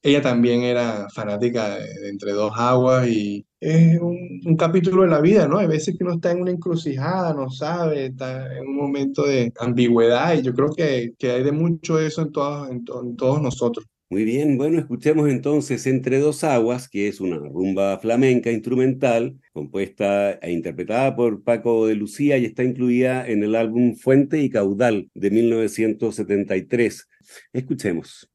Ella 0.04 0.22
también 0.22 0.62
era 0.64 1.08
fanática 1.14 1.76
de, 1.78 2.10
Entre 2.10 2.34
Dos 2.34 2.54
Aguas 2.56 3.08
y 3.08 3.46
es 3.60 4.00
un, 4.00 4.56
capítulo 4.58 5.04
de 5.04 5.10
la 5.10 5.22
vida, 5.22 5.48
¿no? 5.48 5.58
Hay 5.60 5.68
veces 5.68 5.98
que 5.98 6.04
uno 6.04 6.16
está 6.16 6.32
en 6.32 6.42
una 6.42 6.52
encrucijada, 6.52 7.34
no 7.34 7.50
sabe, 7.50 8.08
está 8.08 8.56
en 8.58 8.68
un 8.68 8.76
momento 8.76 9.24
de 9.24 9.52
ambigüedad 9.60 10.34
y 10.36 10.42
yo 10.44 10.54
creo 10.54 10.70
que, 10.76 11.14
hay 11.24 11.44
de 11.44 11.52
mucho 11.52 12.00
eso 12.00 12.22
en 12.24 12.32
todos, 12.32 12.70
en 12.70 12.84
to- 12.86 13.02
en 13.04 13.16
todos 13.16 13.42
nosotros. 13.42 13.86
Muy 14.12 14.26
bien, 14.26 14.58
bueno, 14.58 14.78
escuchemos 14.78 15.30
entonces 15.30 15.88
Entre 15.88 16.20
dos 16.20 16.44
aguas, 16.44 16.90
que 16.90 17.08
es 17.08 17.22
una 17.22 17.38
rumba 17.38 17.98
flamenca 17.98 18.52
instrumental 18.52 19.40
compuesta 19.54 20.34
e 20.34 20.52
interpretada 20.52 21.16
por 21.16 21.44
Paco 21.44 21.88
de 21.88 21.96
Lucía 21.96 22.38
y 22.38 22.44
está 22.44 22.66
incluida 22.66 23.26
en 23.26 23.42
el 23.42 23.56
álbum 23.56 23.96
Fuente 23.96 24.42
y 24.42 24.50
Caudal 24.50 25.10
de 25.14 25.32
1973. 25.32 27.08
Escuchemos. 27.54 28.30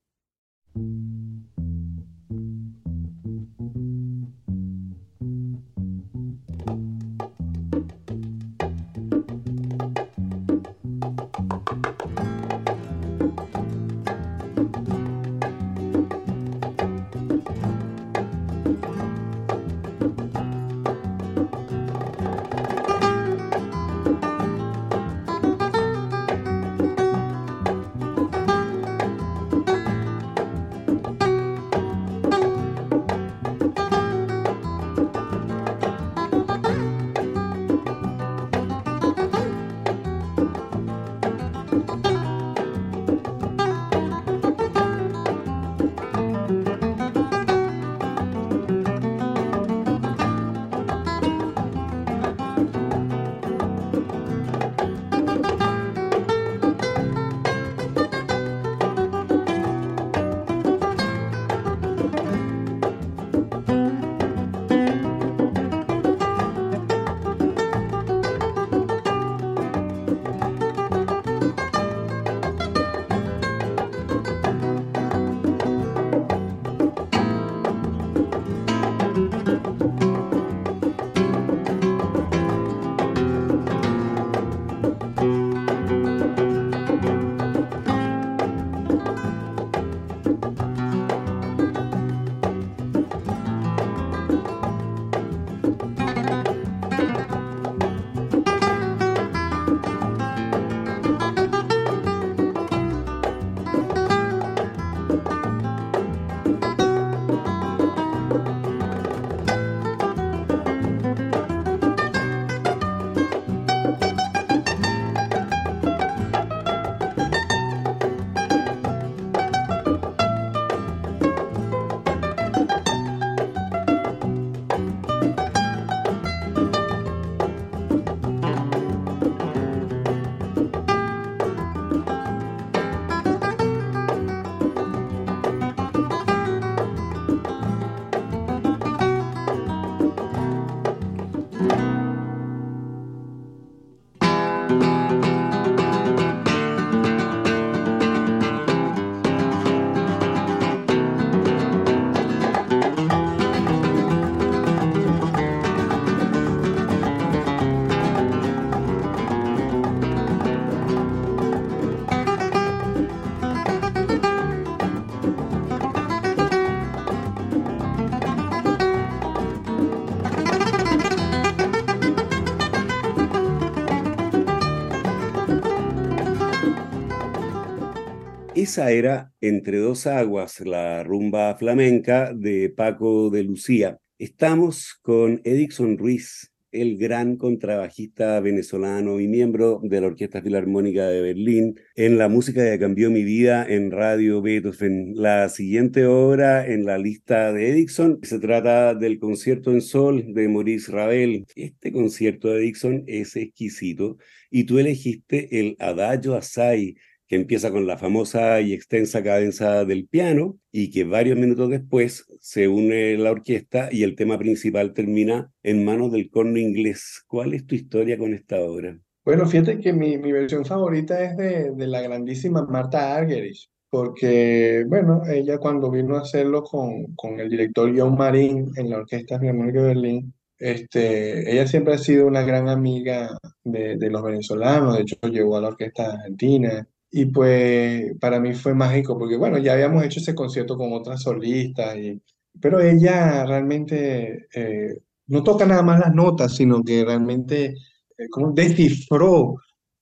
Esa 178.77 178.91
era 178.91 179.33
Entre 179.41 179.79
dos 179.79 180.07
aguas, 180.07 180.61
la 180.61 181.03
rumba 181.03 181.57
flamenca 181.57 182.35
de 182.35 182.69
Paco 182.69 183.31
de 183.31 183.43
Lucía. 183.43 183.97
Estamos 184.19 184.99
con 185.01 185.41
Edixon 185.45 185.97
Ruiz, 185.97 186.53
el 186.73 186.99
gran 186.99 187.37
contrabajista 187.37 188.39
venezolano 188.41 189.19
y 189.19 189.29
miembro 189.29 189.81
de 189.83 190.03
la 190.03 190.09
Orquesta 190.09 190.43
Filarmónica 190.43 191.09
de 191.09 191.23
Berlín, 191.23 191.81
en 191.95 192.19
la 192.19 192.29
música 192.29 192.71
que 192.71 192.79
cambió 192.79 193.11
mi 193.11 193.25
vida 193.25 193.65
en 193.67 193.91
Radio 193.91 194.43
Beethoven. 194.43 195.15
La 195.15 195.49
siguiente 195.49 196.05
obra 196.05 196.67
en 196.67 196.85
la 196.85 196.99
lista 196.99 197.55
de 197.55 197.71
Edixon 197.71 198.19
se 198.25 198.39
trata 198.41 198.95
del 198.95 199.19
concierto 199.19 199.73
en 199.73 199.81
sol 199.81 200.35
de 200.35 200.49
Maurice 200.49 200.93
Ravel. 200.93 201.47
Este 201.55 201.93
concierto 201.93 202.49
de 202.49 202.59
Edixon 202.59 203.05
es 203.07 203.37
exquisito 203.37 204.19
y 204.51 204.65
tú 204.65 204.79
elegiste 204.79 205.61
el 205.61 205.77
Adagio 205.79 206.35
Assai 206.35 206.97
que 207.27 207.37
empieza 207.37 207.71
con 207.71 207.87
la 207.87 207.99
famosa 207.99 208.61
y 208.61 208.73
extensa 208.73 209.23
cadenza 209.23 209.85
del 209.85 210.07
piano 210.07 210.59
y 210.71 210.91
que 210.91 211.05
varios 211.05 211.39
minutos 211.39 211.71
después 211.71 212.27
se 212.41 212.69
une 212.69 213.17
la 213.19 213.33
orquesta 213.33 213.89
y 213.91 214.03
el 214.05 214.15
tema 214.15 214.39
principal 214.39 214.93
termina 214.93 215.51
en 215.63 215.85
manos 215.85 216.13
del 216.13 216.31
corno 216.31 216.59
inglés. 216.59 217.25
¿Cuál 217.27 217.55
es 217.55 217.67
tu 217.67 217.75
historia 217.75 218.17
con 218.17 218.33
esta 218.33 218.61
obra? 218.61 218.99
Bueno, 219.25 219.45
fíjate 219.47 219.81
que 219.81 219.93
mi, 219.93 220.19
mi 220.19 220.31
versión 220.31 220.65
favorita 220.65 221.23
es 221.25 221.37
de, 221.37 221.73
de 221.73 221.87
la 221.89 222.01
grandísima 222.01 222.65
Marta 222.65 223.17
Argerich, 223.17 223.69
porque, 223.91 224.85
bueno, 224.87 225.23
ella 225.29 225.59
cuando 225.59 225.91
vino 225.91 226.17
a 226.17 226.21
hacerlo 226.21 226.63
con, 226.63 227.15
con 227.17 227.41
el 227.41 227.51
director 227.51 227.93
John 227.97 228.17
Marín 228.17 228.71
en 228.77 228.91
la 228.91 228.99
Orquesta 228.99 229.41
Filarmónica 229.41 229.83
de 229.83 229.89
Berlín, 229.89 230.35
este, 230.59 231.53
ella 231.53 231.67
siempre 231.67 231.95
ha 231.95 231.99
sido 231.99 232.29
una 232.29 232.43
gran 232.43 232.69
amiga 232.69 233.37
de, 233.65 233.97
de 233.97 234.11
los 234.11 234.23
venezolanos, 234.23 234.97
de 234.97 235.03
hecho 235.03 235.17
llegó 235.29 235.57
a 235.57 235.61
la 235.61 235.69
Orquesta 235.69 236.13
Argentina, 236.13 236.87
y 237.23 237.27
pues 237.27 238.13
para 238.21 238.41
mí 238.41 238.55
fue 238.55 238.75
mágico, 238.75 239.19
porque, 239.19 239.37
bueno, 239.37 239.59
ya 239.59 239.73
habíamos 239.75 240.05
hecho 240.05 240.21
ese 240.21 240.35
concierto 240.35 240.77
con 240.77 240.93
otras 240.93 241.23
solistas, 241.23 241.97
y, 241.97 242.21
pero 242.61 242.81
ella 242.81 243.45
realmente 243.47 244.47
eh, 244.55 244.99
no 245.29 245.43
toca 245.43 245.67
nada 245.67 245.83
más 245.83 246.01
las 246.01 246.15
notas, 246.15 246.55
sino 246.57 246.83
que 246.85 247.05
realmente 247.05 247.75
eh, 248.19 248.29
como 248.31 248.53
descifró 248.53 249.57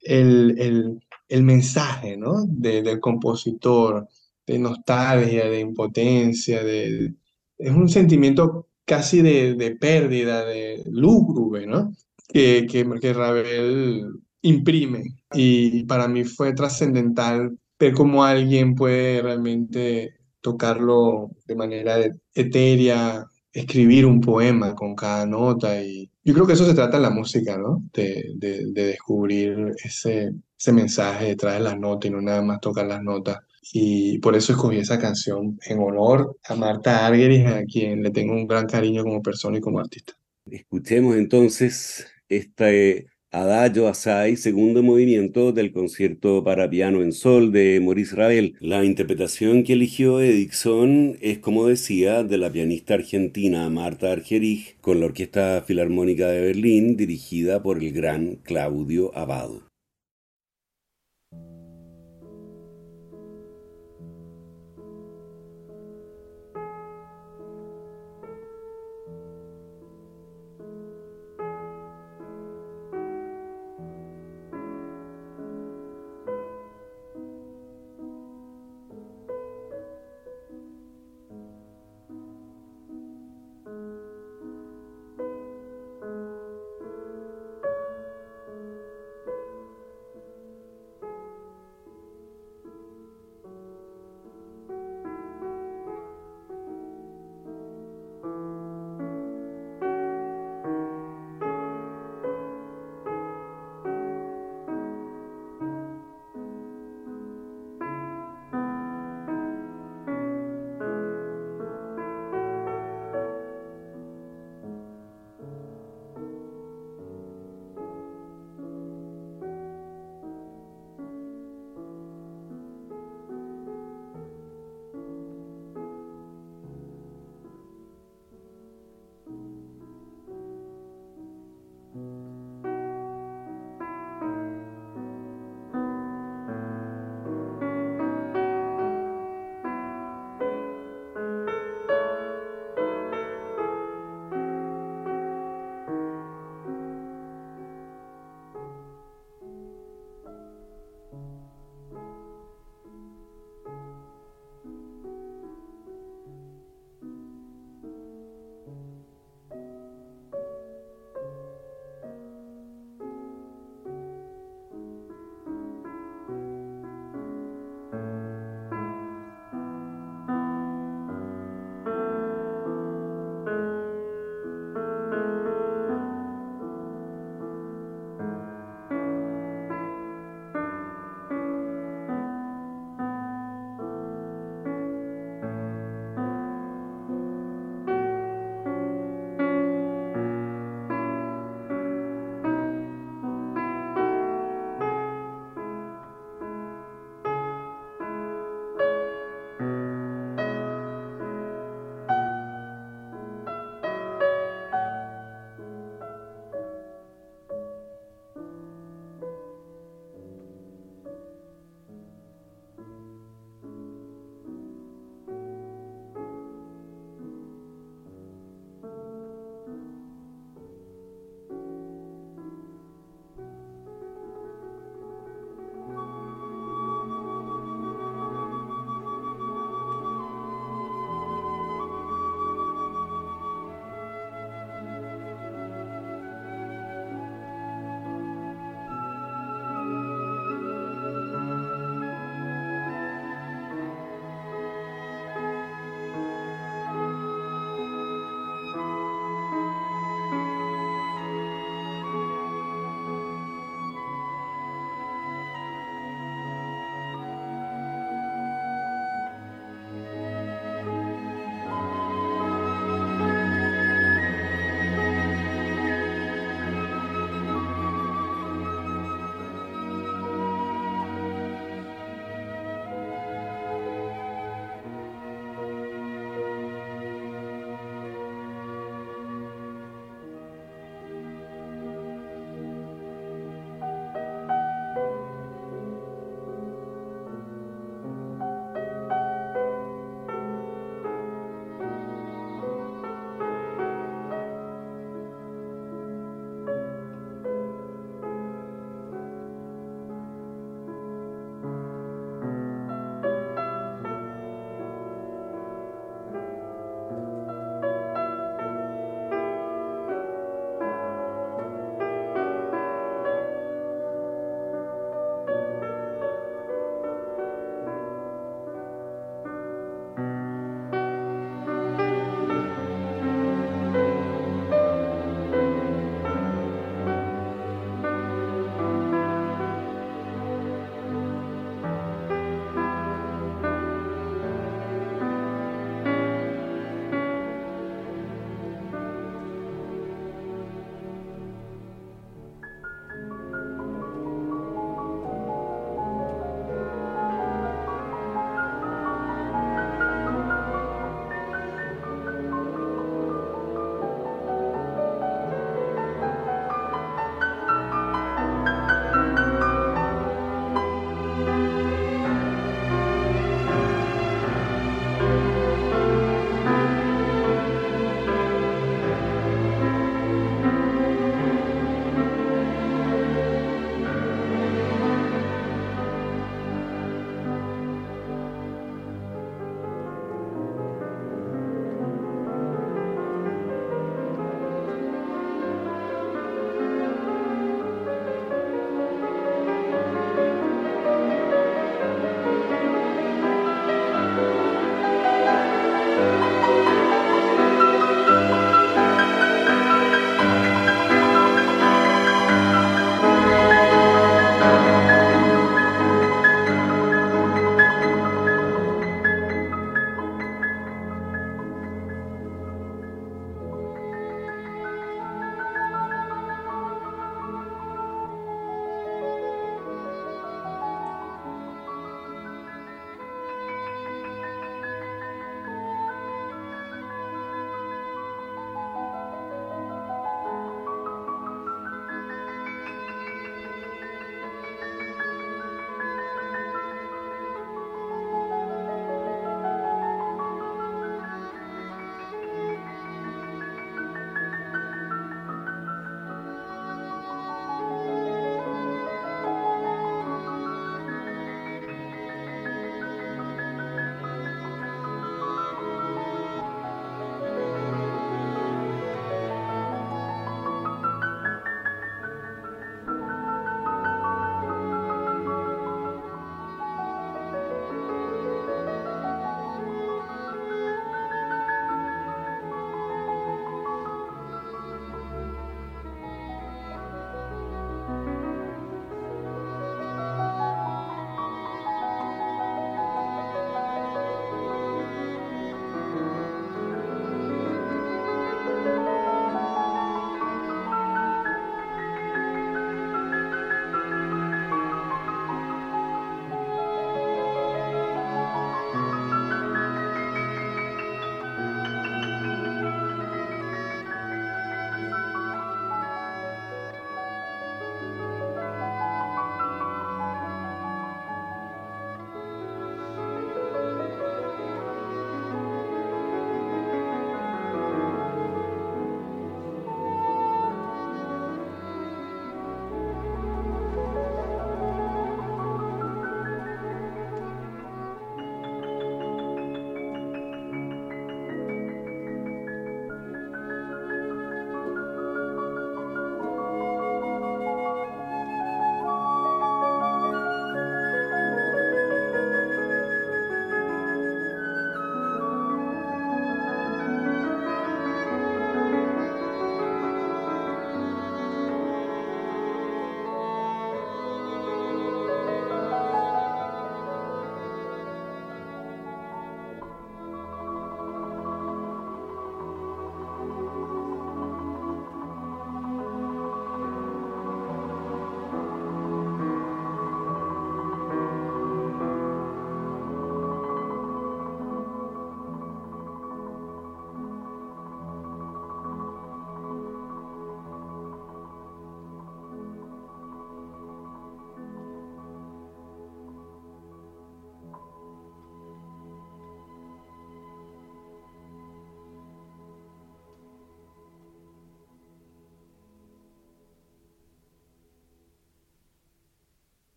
el, 0.00 0.54
el, 0.58 1.00
el 1.28 1.42
mensaje, 1.42 2.16
¿no? 2.16 2.44
de- 2.48 2.82
del 2.82 3.00
compositor, 3.00 4.08
de 4.46 4.58
nostalgia, 4.58 5.48
de 5.48 5.60
impotencia, 5.60 6.62
de, 6.64 7.14
es 7.58 7.70
un 7.72 7.88
sentimiento 7.88 8.68
casi 8.84 9.22
de, 9.22 9.54
de 9.54 9.76
pérdida, 9.76 10.44
de 10.44 10.82
lúgubre, 10.90 11.66
¿no? 11.66 11.92
Que, 12.28 12.66
que, 12.70 12.88
que 13.00 13.12
Ravel 13.12 14.06
imprime. 14.42 15.04
Y 15.32 15.84
para 15.84 16.08
mí 16.08 16.24
fue 16.24 16.52
trascendental 16.52 17.56
ver 17.78 17.94
cómo 17.94 18.24
alguien 18.24 18.74
puede 18.74 19.22
realmente 19.22 20.14
tocarlo 20.40 21.30
de 21.46 21.54
manera 21.54 21.96
etérea, 22.34 23.26
escribir 23.52 24.06
un 24.06 24.20
poema 24.20 24.74
con 24.74 24.94
cada 24.94 25.26
nota. 25.26 25.82
Y 25.82 26.10
yo 26.24 26.34
creo 26.34 26.46
que 26.46 26.54
eso 26.54 26.66
se 26.66 26.74
trata 26.74 26.96
en 26.96 27.02
la 27.02 27.10
música, 27.10 27.56
¿no? 27.58 27.82
De, 27.92 28.32
de, 28.36 28.66
de 28.72 28.84
descubrir 28.86 29.72
ese, 29.84 30.32
ese 30.58 30.72
mensaje 30.72 31.26
detrás 31.26 31.54
de 31.54 31.60
las 31.60 31.78
notas 31.78 32.10
y 32.10 32.12
no 32.14 32.20
nada 32.20 32.42
más 32.42 32.60
tocar 32.60 32.86
las 32.86 33.02
notas. 33.02 33.38
Y 33.72 34.18
por 34.18 34.34
eso 34.36 34.52
escogí 34.52 34.78
esa 34.78 34.98
canción 34.98 35.58
en 35.66 35.78
honor 35.78 36.36
a 36.44 36.54
Marta 36.54 37.06
Argerich, 37.06 37.46
a 37.46 37.64
quien 37.64 38.02
le 38.02 38.10
tengo 38.10 38.32
un 38.32 38.46
gran 38.46 38.66
cariño 38.66 39.04
como 39.04 39.22
persona 39.22 39.58
y 39.58 39.60
como 39.60 39.78
artista. 39.80 40.14
Escuchemos 40.46 41.16
entonces 41.16 42.06
este 42.28 43.09
Adagio 43.32 43.86
Assai, 43.86 44.34
segundo 44.34 44.82
movimiento 44.82 45.52
del 45.52 45.70
concierto 45.70 46.42
para 46.42 46.68
piano 46.68 47.00
en 47.00 47.12
sol 47.12 47.52
de 47.52 47.80
Maurice 47.80 48.16
Ravel. 48.16 48.56
La 48.58 48.84
interpretación 48.84 49.62
que 49.62 49.74
eligió 49.74 50.20
Edixon 50.20 51.16
es, 51.20 51.38
como 51.38 51.68
decía, 51.68 52.24
de 52.24 52.38
la 52.38 52.50
pianista 52.50 52.94
argentina 52.94 53.70
Marta 53.70 54.10
Argerich 54.10 54.76
con 54.80 54.98
la 54.98 55.06
Orquesta 55.06 55.62
Filarmónica 55.64 56.26
de 56.26 56.40
Berlín 56.40 56.96
dirigida 56.96 57.62
por 57.62 57.78
el 57.78 57.92
gran 57.92 58.34
Claudio 58.42 59.16
Abado. 59.16 59.69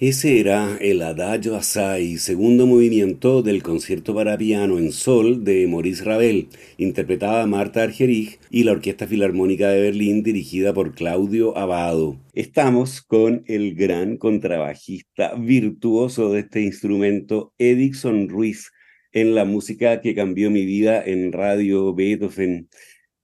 Ese 0.00 0.40
era 0.40 0.78
el 0.80 1.02
Adagio 1.02 1.56
Assai, 1.56 2.16
segundo 2.16 2.66
movimiento 2.66 3.42
del 3.42 3.62
concierto 3.62 4.14
para 4.14 4.38
piano 4.38 4.78
en 4.78 4.92
sol 4.92 5.44
de 5.44 5.66
Maurice 5.66 6.04
Ravel, 6.04 6.48
interpretada 6.78 7.46
Marta 7.46 7.82
Argerich 7.82 8.40
y 8.48 8.64
la 8.64 8.72
Orquesta 8.72 9.06
Filarmónica 9.06 9.68
de 9.68 9.82
Berlín 9.82 10.22
dirigida 10.22 10.72
por 10.72 10.94
Claudio 10.94 11.54
Abado. 11.58 12.18
Estamos 12.32 13.02
con 13.02 13.44
el 13.46 13.74
gran 13.74 14.16
contrabajista 14.16 15.34
virtuoso 15.34 16.32
de 16.32 16.40
este 16.40 16.62
instrumento, 16.62 17.52
Edixon 17.58 18.30
Ruiz, 18.30 18.72
en 19.12 19.34
la 19.34 19.44
música 19.44 20.00
que 20.00 20.14
cambió 20.14 20.50
mi 20.50 20.64
vida 20.64 21.04
en 21.04 21.30
Radio 21.30 21.92
Beethoven. 21.92 22.70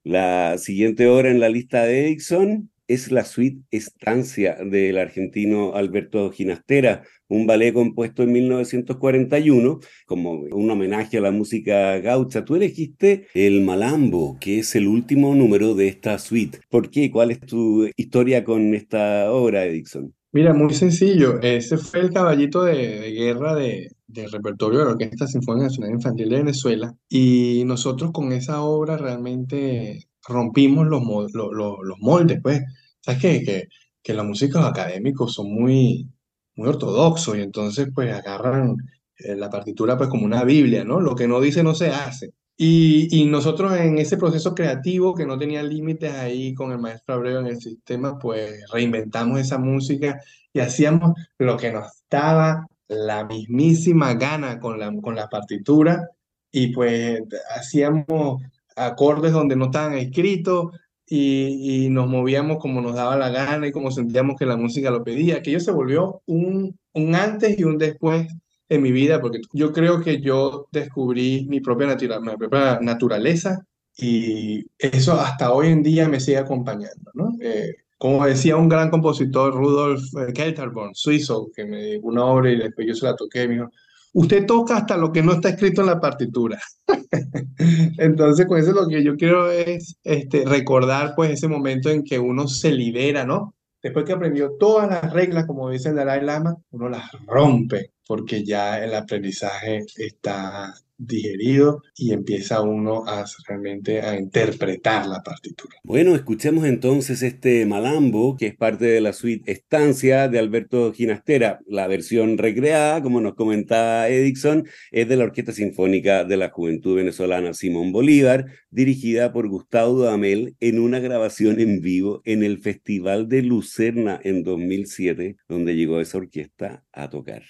La 0.05 0.59
siguiente 0.59 1.07
hora 1.07 1.31
en 1.31 1.41
la 1.41 1.49
lista 1.49 1.85
de 1.85 2.09
Edixon 2.09 2.71
es 2.89 3.11
la 3.11 3.25
suite 3.25 3.63
Estancia 3.71 4.57
del 4.65 4.99
argentino 4.99 5.75
Alberto 5.75 6.31
Ginastera, 6.31 7.03
un 7.29 7.47
ballet 7.47 7.73
compuesto 7.73 8.23
en 8.23 8.33
1941 8.33 9.81
como 10.07 10.33
un 10.33 10.71
homenaje 10.71 11.19
a 11.19 11.21
la 11.21 11.31
música 11.31 11.99
gaucha. 11.99 12.45
Tú 12.45 12.57
elegiste 12.57 13.27
el 13.35 13.63
Malambo, 13.63 14.39
que 14.41 14.61
es 14.61 14.75
el 14.77 14.87
último 14.87 15.35
número 15.35 15.75
de 15.75 15.89
esta 15.89 16.19
suite. 16.19 16.61
¿Por 16.69 16.91
qué? 16.91 17.11
¿Cuál 17.11 17.33
es 17.33 17.41
tu 17.41 17.89
historia 17.97 18.45
con 18.45 18.75
esta 18.75 19.33
obra, 19.33 19.65
Edison? 19.65 20.15
Mira, 20.33 20.53
muy 20.53 20.75
sencillo. 20.75 21.41
Ese 21.41 21.79
fue 21.79 22.01
el 22.01 22.13
caballito 22.13 22.63
de, 22.63 23.11
guerra 23.13 23.55
de, 23.55 23.91
del 24.07 24.31
repertorio 24.31 24.81
de 24.81 24.85
la 24.85 24.91
Orquesta 24.93 25.27
Sinfónica 25.27 25.65
Nacional 25.65 25.93
Infantil 25.93 26.29
de 26.29 26.37
Venezuela. 26.37 26.95
Y 27.09 27.63
nosotros 27.65 28.13
con 28.13 28.33
esa 28.33 28.61
obra 28.63 28.99
realmente 28.99 30.09
rompimos 30.29 30.87
los, 30.87 31.03
mo- 31.03 31.27
lo- 31.33 31.53
lo- 31.53 31.83
los 31.83 31.99
moldes, 32.01 32.41
pues. 32.43 32.63
¿Sabes 33.01 33.21
qué? 33.21 33.43
Que, 33.45 33.69
que 34.03 34.15
los 34.15 34.25
músicos 34.27 34.65
académicos 34.65 35.35
son 35.35 35.53
muy, 35.53 36.09
muy 36.57 36.69
ortodoxos 36.69 37.37
y 37.37 37.43
entonces 37.43 37.89
pues 37.95 38.13
agarran 38.13 38.77
eh, 39.19 39.37
la 39.37 39.51
partitura 39.51 39.97
pues 39.97 40.09
como 40.09 40.25
una 40.27 40.45
Biblia, 40.45 40.85
¿no? 40.85 41.01
Lo 41.01 41.15
que 41.15 41.29
no 41.29 41.41
dice 41.41 41.63
no 41.63 41.75
se 41.75 41.89
hace. 41.91 42.33
Y, 42.59 43.09
y 43.21 43.27
nosotros 43.27 43.77
en 43.77 43.99
ese 43.99 44.17
proceso 44.17 44.55
creativo 44.55 45.15
que 45.15 45.27
no 45.27 45.39
tenía 45.39 45.63
límites 45.63 46.13
ahí 46.15 46.55
con 46.55 46.73
el 46.73 46.79
maestro 46.79 47.15
Abreu 47.17 47.39
en 47.41 47.47
el 47.49 47.61
sistema, 47.61 48.19
pues 48.19 48.65
reinventamos 48.73 49.39
esa 49.41 49.59
música 49.59 50.21
y 50.53 50.61
hacíamos 50.61 51.13
lo 51.39 51.57
que 51.59 51.71
nos 51.73 51.87
daba 52.11 52.67
la 52.89 53.25
mismísima 53.25 54.15
gana 54.15 54.59
con 54.61 54.79
la, 54.79 54.91
con 55.03 55.15
la 55.17 55.29
partitura 55.29 56.09
y 56.51 56.69
pues 56.73 57.21
hacíamos 57.57 58.43
acordes 58.77 59.33
donde 59.33 59.57
no 59.57 59.67
estaban 59.67 59.95
escritos 59.95 60.71
y, 61.07 61.87
y 61.87 61.89
nos 61.91 62.09
movíamos 62.09 62.59
como 62.59 62.81
nos 62.81 62.95
daba 62.95 63.17
la 63.17 63.31
gana 63.31 63.67
y 63.69 63.73
como 63.73 63.91
sentíamos 63.91 64.37
que 64.39 64.47
la 64.47 64.57
música 64.57 64.91
lo 64.91 65.05
pedía. 65.05 65.37
Aquello 65.37 65.61
se 65.61 65.73
volvió 65.73 66.23
un, 66.27 66.79
un 66.95 67.15
antes 67.15 67.59
y 67.59 67.65
un 67.65 67.79
después 67.79 68.29
en 68.69 68.83
mi 68.83 68.91
vida, 68.93 69.21
porque 69.21 69.41
yo 69.53 69.73
creo 69.73 70.01
que 70.03 70.21
yo 70.21 70.67
descubrí 70.73 71.47
mi 71.49 71.61
propia, 71.61 71.87
natura- 71.89 72.21
mi 72.21 72.37
propia 72.37 72.81
naturaleza 72.81 73.65
y 73.97 74.65
eso 74.79 75.15
hasta 75.15 75.53
hoy 75.53 75.69
en 75.69 75.83
día 75.83 76.09
me 76.09 76.21
sigue 76.21 76.39
acompañando, 76.39 77.11
¿no? 77.15 77.31
Eh, 77.41 77.75
como 77.99 78.27
decía 78.27 78.57
un 78.57 78.69
gran 78.69 78.91
compositor, 78.91 79.55
Rudolf 79.55 80.03
Kelterborn, 80.35 80.95
suizo, 80.95 81.49
que 81.55 81.65
me 81.65 81.83
dio 81.83 82.01
una 82.03 82.25
obra 82.27 82.51
y 82.51 82.57
después 82.59 82.87
yo 82.89 82.95
se 82.95 83.07
la 83.07 83.17
toqué, 83.17 83.49
me 83.49 83.55
dijo, 83.55 83.71
usted 84.17 84.47
toca 84.47 84.79
hasta 84.79 84.97
lo 84.97 85.13
que 85.13 85.23
no 85.23 85.33
está 85.33 85.51
escrito 85.51 85.83
en 85.83 85.89
la 85.89 86.01
partitura. 86.01 86.59
Entonces, 87.99 88.47
con 88.47 88.59
eso 88.59 88.73
lo 88.73 88.89
que 88.89 89.05
yo 89.05 89.15
quiero 89.15 89.51
es 89.51 89.99
este, 90.05 90.45
recordar 90.47 91.13
pues 91.15 91.33
ese 91.33 91.49
momento 91.49 91.91
en 91.91 92.03
que 92.03 92.19
uno 92.19 92.49
se 92.49 92.73
libera, 92.73 93.27
¿no? 93.27 93.55
Después 93.83 94.07
que 94.07 94.15
aprendió 94.15 94.53
todas 94.59 94.89
las 94.89 95.13
reglas, 95.13 95.47
como 95.47 95.69
dice 95.69 95.91
el 95.91 95.97
Dalai 95.97 96.25
Lama, 96.25 96.57
uno 96.71 96.89
las 96.89 97.11
rompe 97.27 97.93
porque 98.07 98.45
ya 98.45 98.83
el 98.83 98.95
aprendizaje 98.95 99.85
está 99.97 100.75
digerido 100.99 101.83
y 101.97 102.13
empieza 102.13 102.63
uno 102.63 103.07
a 103.07 103.25
realmente 103.47 104.01
a 104.01 104.19
interpretar 104.19 105.07
la 105.07 105.23
partitura. 105.23 105.77
Bueno, 105.85 106.15
escuchemos 106.15 106.65
entonces 106.65 107.23
este 107.23 107.67
Malambo, 107.67 108.37
que 108.37 108.47
es 108.47 108.57
parte 108.57 108.87
de 108.87 109.01
la 109.01 109.13
suite 109.13 109.51
Estancia 109.51 110.29
de 110.29 110.39
Alberto 110.39 110.93
Ginastera. 110.93 111.61
La 111.67 111.87
versión 111.87 112.39
recreada, 112.39 113.03
como 113.03 113.21
nos 113.21 113.35
comentaba 113.35 114.09
Edison, 114.09 114.67
es 114.91 115.09
de 115.09 115.17
la 115.17 115.25
Orquesta 115.25 115.53
Sinfónica 115.53 116.25
de 116.25 116.37
la 116.37 116.51
Juventud 116.51 116.97
Venezolana 116.97 117.53
Simón 117.53 117.93
Bolívar, 117.93 118.47
dirigida 118.71 119.33
por 119.33 119.49
Gustavo 119.49 119.93
Dudamel 119.93 120.57
en 120.61 120.79
una 120.79 120.99
grabación 120.99 121.61
en 121.61 121.81
vivo 121.81 122.23
en 122.25 122.43
el 122.43 122.59
Festival 122.59 123.29
de 123.29 123.43
Lucerna 123.43 124.21
en 124.23 124.43
2007, 124.43 125.37
donde 125.49 125.77
llegó 125.77 126.01
esa 126.01 126.19
orquesta 126.19 126.85
a 126.93 127.11
tocar. 127.11 127.43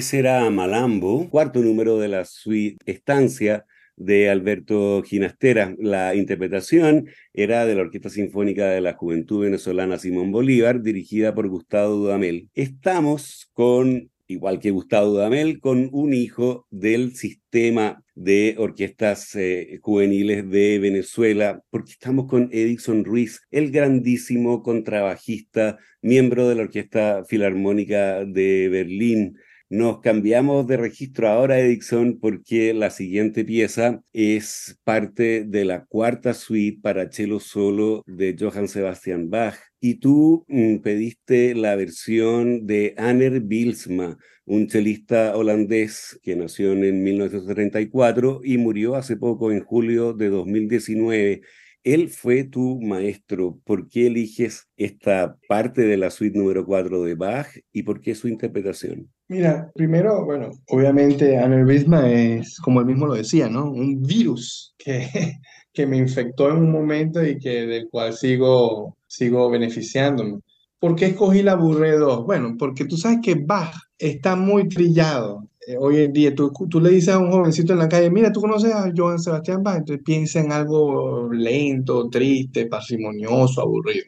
Ese 0.00 0.20
era 0.20 0.48
Malambo, 0.48 1.28
cuarto 1.28 1.60
número 1.60 1.98
de 1.98 2.08
la 2.08 2.24
suite 2.24 2.78
Estancia 2.86 3.66
de 3.96 4.30
Alberto 4.30 5.02
Ginastera. 5.02 5.74
La 5.78 6.14
interpretación 6.14 7.10
era 7.34 7.66
de 7.66 7.74
la 7.74 7.82
Orquesta 7.82 8.08
Sinfónica 8.08 8.68
de 8.68 8.80
la 8.80 8.94
Juventud 8.94 9.42
Venezolana 9.42 9.98
Simón 9.98 10.32
Bolívar, 10.32 10.80
dirigida 10.80 11.34
por 11.34 11.48
Gustavo 11.48 11.96
Dudamel. 11.96 12.48
Estamos 12.54 13.50
con, 13.52 14.10
igual 14.26 14.58
que 14.58 14.70
Gustavo 14.70 15.10
Dudamel, 15.10 15.60
con 15.60 15.90
un 15.92 16.14
hijo 16.14 16.66
del 16.70 17.14
sistema 17.14 18.02
de 18.14 18.54
orquestas 18.56 19.34
eh, 19.34 19.80
juveniles 19.82 20.48
de 20.48 20.78
Venezuela, 20.78 21.62
porque 21.68 21.92
estamos 21.92 22.26
con 22.26 22.48
Edison 22.52 23.04
Ruiz, 23.04 23.42
el 23.50 23.70
grandísimo 23.70 24.62
contrabajista, 24.62 25.76
miembro 26.00 26.48
de 26.48 26.54
la 26.54 26.62
Orquesta 26.62 27.22
Filarmónica 27.28 28.24
de 28.24 28.70
Berlín. 28.70 29.36
Nos 29.72 30.00
cambiamos 30.00 30.66
de 30.66 30.76
registro 30.76 31.28
ahora, 31.28 31.60
Edison, 31.60 32.18
porque 32.18 32.74
la 32.74 32.90
siguiente 32.90 33.44
pieza 33.44 34.02
es 34.12 34.76
parte 34.82 35.44
de 35.44 35.64
la 35.64 35.84
cuarta 35.84 36.34
suite 36.34 36.80
para 36.82 37.12
cello 37.12 37.38
solo 37.38 38.02
de 38.04 38.34
Johann 38.36 38.66
Sebastian 38.66 39.30
Bach. 39.30 39.54
Y 39.78 40.00
tú 40.00 40.44
mm, 40.48 40.78
pediste 40.78 41.54
la 41.54 41.76
versión 41.76 42.66
de 42.66 42.94
Anner 42.96 43.42
Bilsma, 43.42 44.18
un 44.44 44.66
chelista 44.66 45.36
holandés 45.36 46.18
que 46.20 46.34
nació 46.34 46.72
en 46.72 47.04
1934 47.04 48.40
y 48.42 48.58
murió 48.58 48.96
hace 48.96 49.16
poco, 49.16 49.52
en 49.52 49.60
julio 49.62 50.14
de 50.14 50.30
2019. 50.30 51.42
Él 51.84 52.08
fue 52.08 52.42
tu 52.42 52.80
maestro. 52.80 53.60
¿Por 53.64 53.88
qué 53.88 54.08
eliges 54.08 54.68
esta 54.76 55.38
parte 55.48 55.82
de 55.82 55.96
la 55.96 56.10
suite 56.10 56.36
número 56.36 56.66
4 56.66 57.04
de 57.04 57.14
Bach 57.14 57.46
y 57.72 57.84
por 57.84 58.00
qué 58.00 58.16
su 58.16 58.26
interpretación? 58.26 59.08
Mira, 59.30 59.70
primero, 59.76 60.24
bueno, 60.24 60.50
obviamente 60.70 61.38
aneurisma 61.38 62.10
es, 62.10 62.58
como 62.58 62.80
él 62.80 62.86
mismo 62.86 63.06
lo 63.06 63.14
decía, 63.14 63.48
¿no? 63.48 63.70
Un 63.70 64.02
virus 64.02 64.74
que, 64.76 65.06
que 65.72 65.86
me 65.86 65.98
infectó 65.98 66.50
en 66.50 66.56
un 66.56 66.72
momento 66.72 67.24
y 67.24 67.38
que 67.38 67.64
del 67.64 67.88
cual 67.88 68.12
sigo, 68.12 68.96
sigo 69.06 69.48
beneficiándome. 69.48 70.40
¿Por 70.80 70.96
qué 70.96 71.06
escogí 71.06 71.44
la 71.44 71.54
Burré 71.54 71.96
2? 71.96 72.26
Bueno, 72.26 72.56
porque 72.58 72.86
tú 72.86 72.96
sabes 72.96 73.20
que 73.22 73.36
Bach 73.36 73.72
está 73.96 74.34
muy 74.34 74.68
trillado 74.68 75.48
eh, 75.64 75.76
hoy 75.78 75.98
en 75.98 76.12
día. 76.12 76.34
Tú, 76.34 76.50
tú 76.68 76.80
le 76.80 76.90
dices 76.90 77.14
a 77.14 77.18
un 77.18 77.30
jovencito 77.30 77.72
en 77.72 77.78
la 77.78 77.88
calle, 77.88 78.10
mira, 78.10 78.32
tú 78.32 78.40
conoces 78.40 78.72
a 78.72 78.90
Johann 78.96 79.20
Sebastian 79.20 79.62
Bach, 79.62 79.76
entonces 79.76 80.02
piensa 80.04 80.40
en 80.40 80.50
algo 80.50 81.32
lento, 81.32 82.10
triste, 82.10 82.66
parsimonioso, 82.66 83.60
aburrido. 83.60 84.06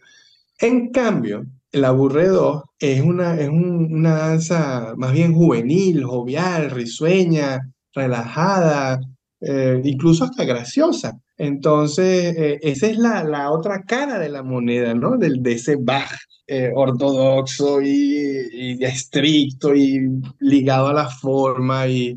En 0.58 0.90
cambio, 0.90 1.46
el 1.72 1.84
aburredo 1.84 2.64
es 2.78 3.00
una, 3.02 3.34
es 3.40 3.48
un- 3.48 3.88
una 3.94 4.14
danza 4.16 4.94
más 4.96 5.12
bien 5.12 5.32
juvenil, 5.34 6.04
jovial, 6.04 6.70
risueña, 6.70 7.60
relajada, 7.94 9.00
eh, 9.40 9.80
incluso 9.84 10.24
hasta 10.24 10.44
graciosa. 10.44 11.18
Entonces, 11.36 12.34
eh, 12.36 12.58
esa 12.62 12.86
es 12.88 12.96
la, 12.98 13.24
la 13.24 13.50
otra 13.50 13.82
cara 13.82 14.18
de 14.18 14.28
la 14.28 14.42
moneda, 14.42 14.94
¿no? 14.94 15.16
Del, 15.18 15.42
de 15.42 15.52
ese 15.54 15.76
Bach 15.76 16.10
eh, 16.46 16.70
ortodoxo 16.74 17.80
y, 17.82 18.76
y 18.78 18.84
estricto 18.84 19.74
y 19.74 20.00
ligado 20.40 20.88
a 20.88 20.94
la 20.94 21.08
forma 21.08 21.86
y 21.88 22.16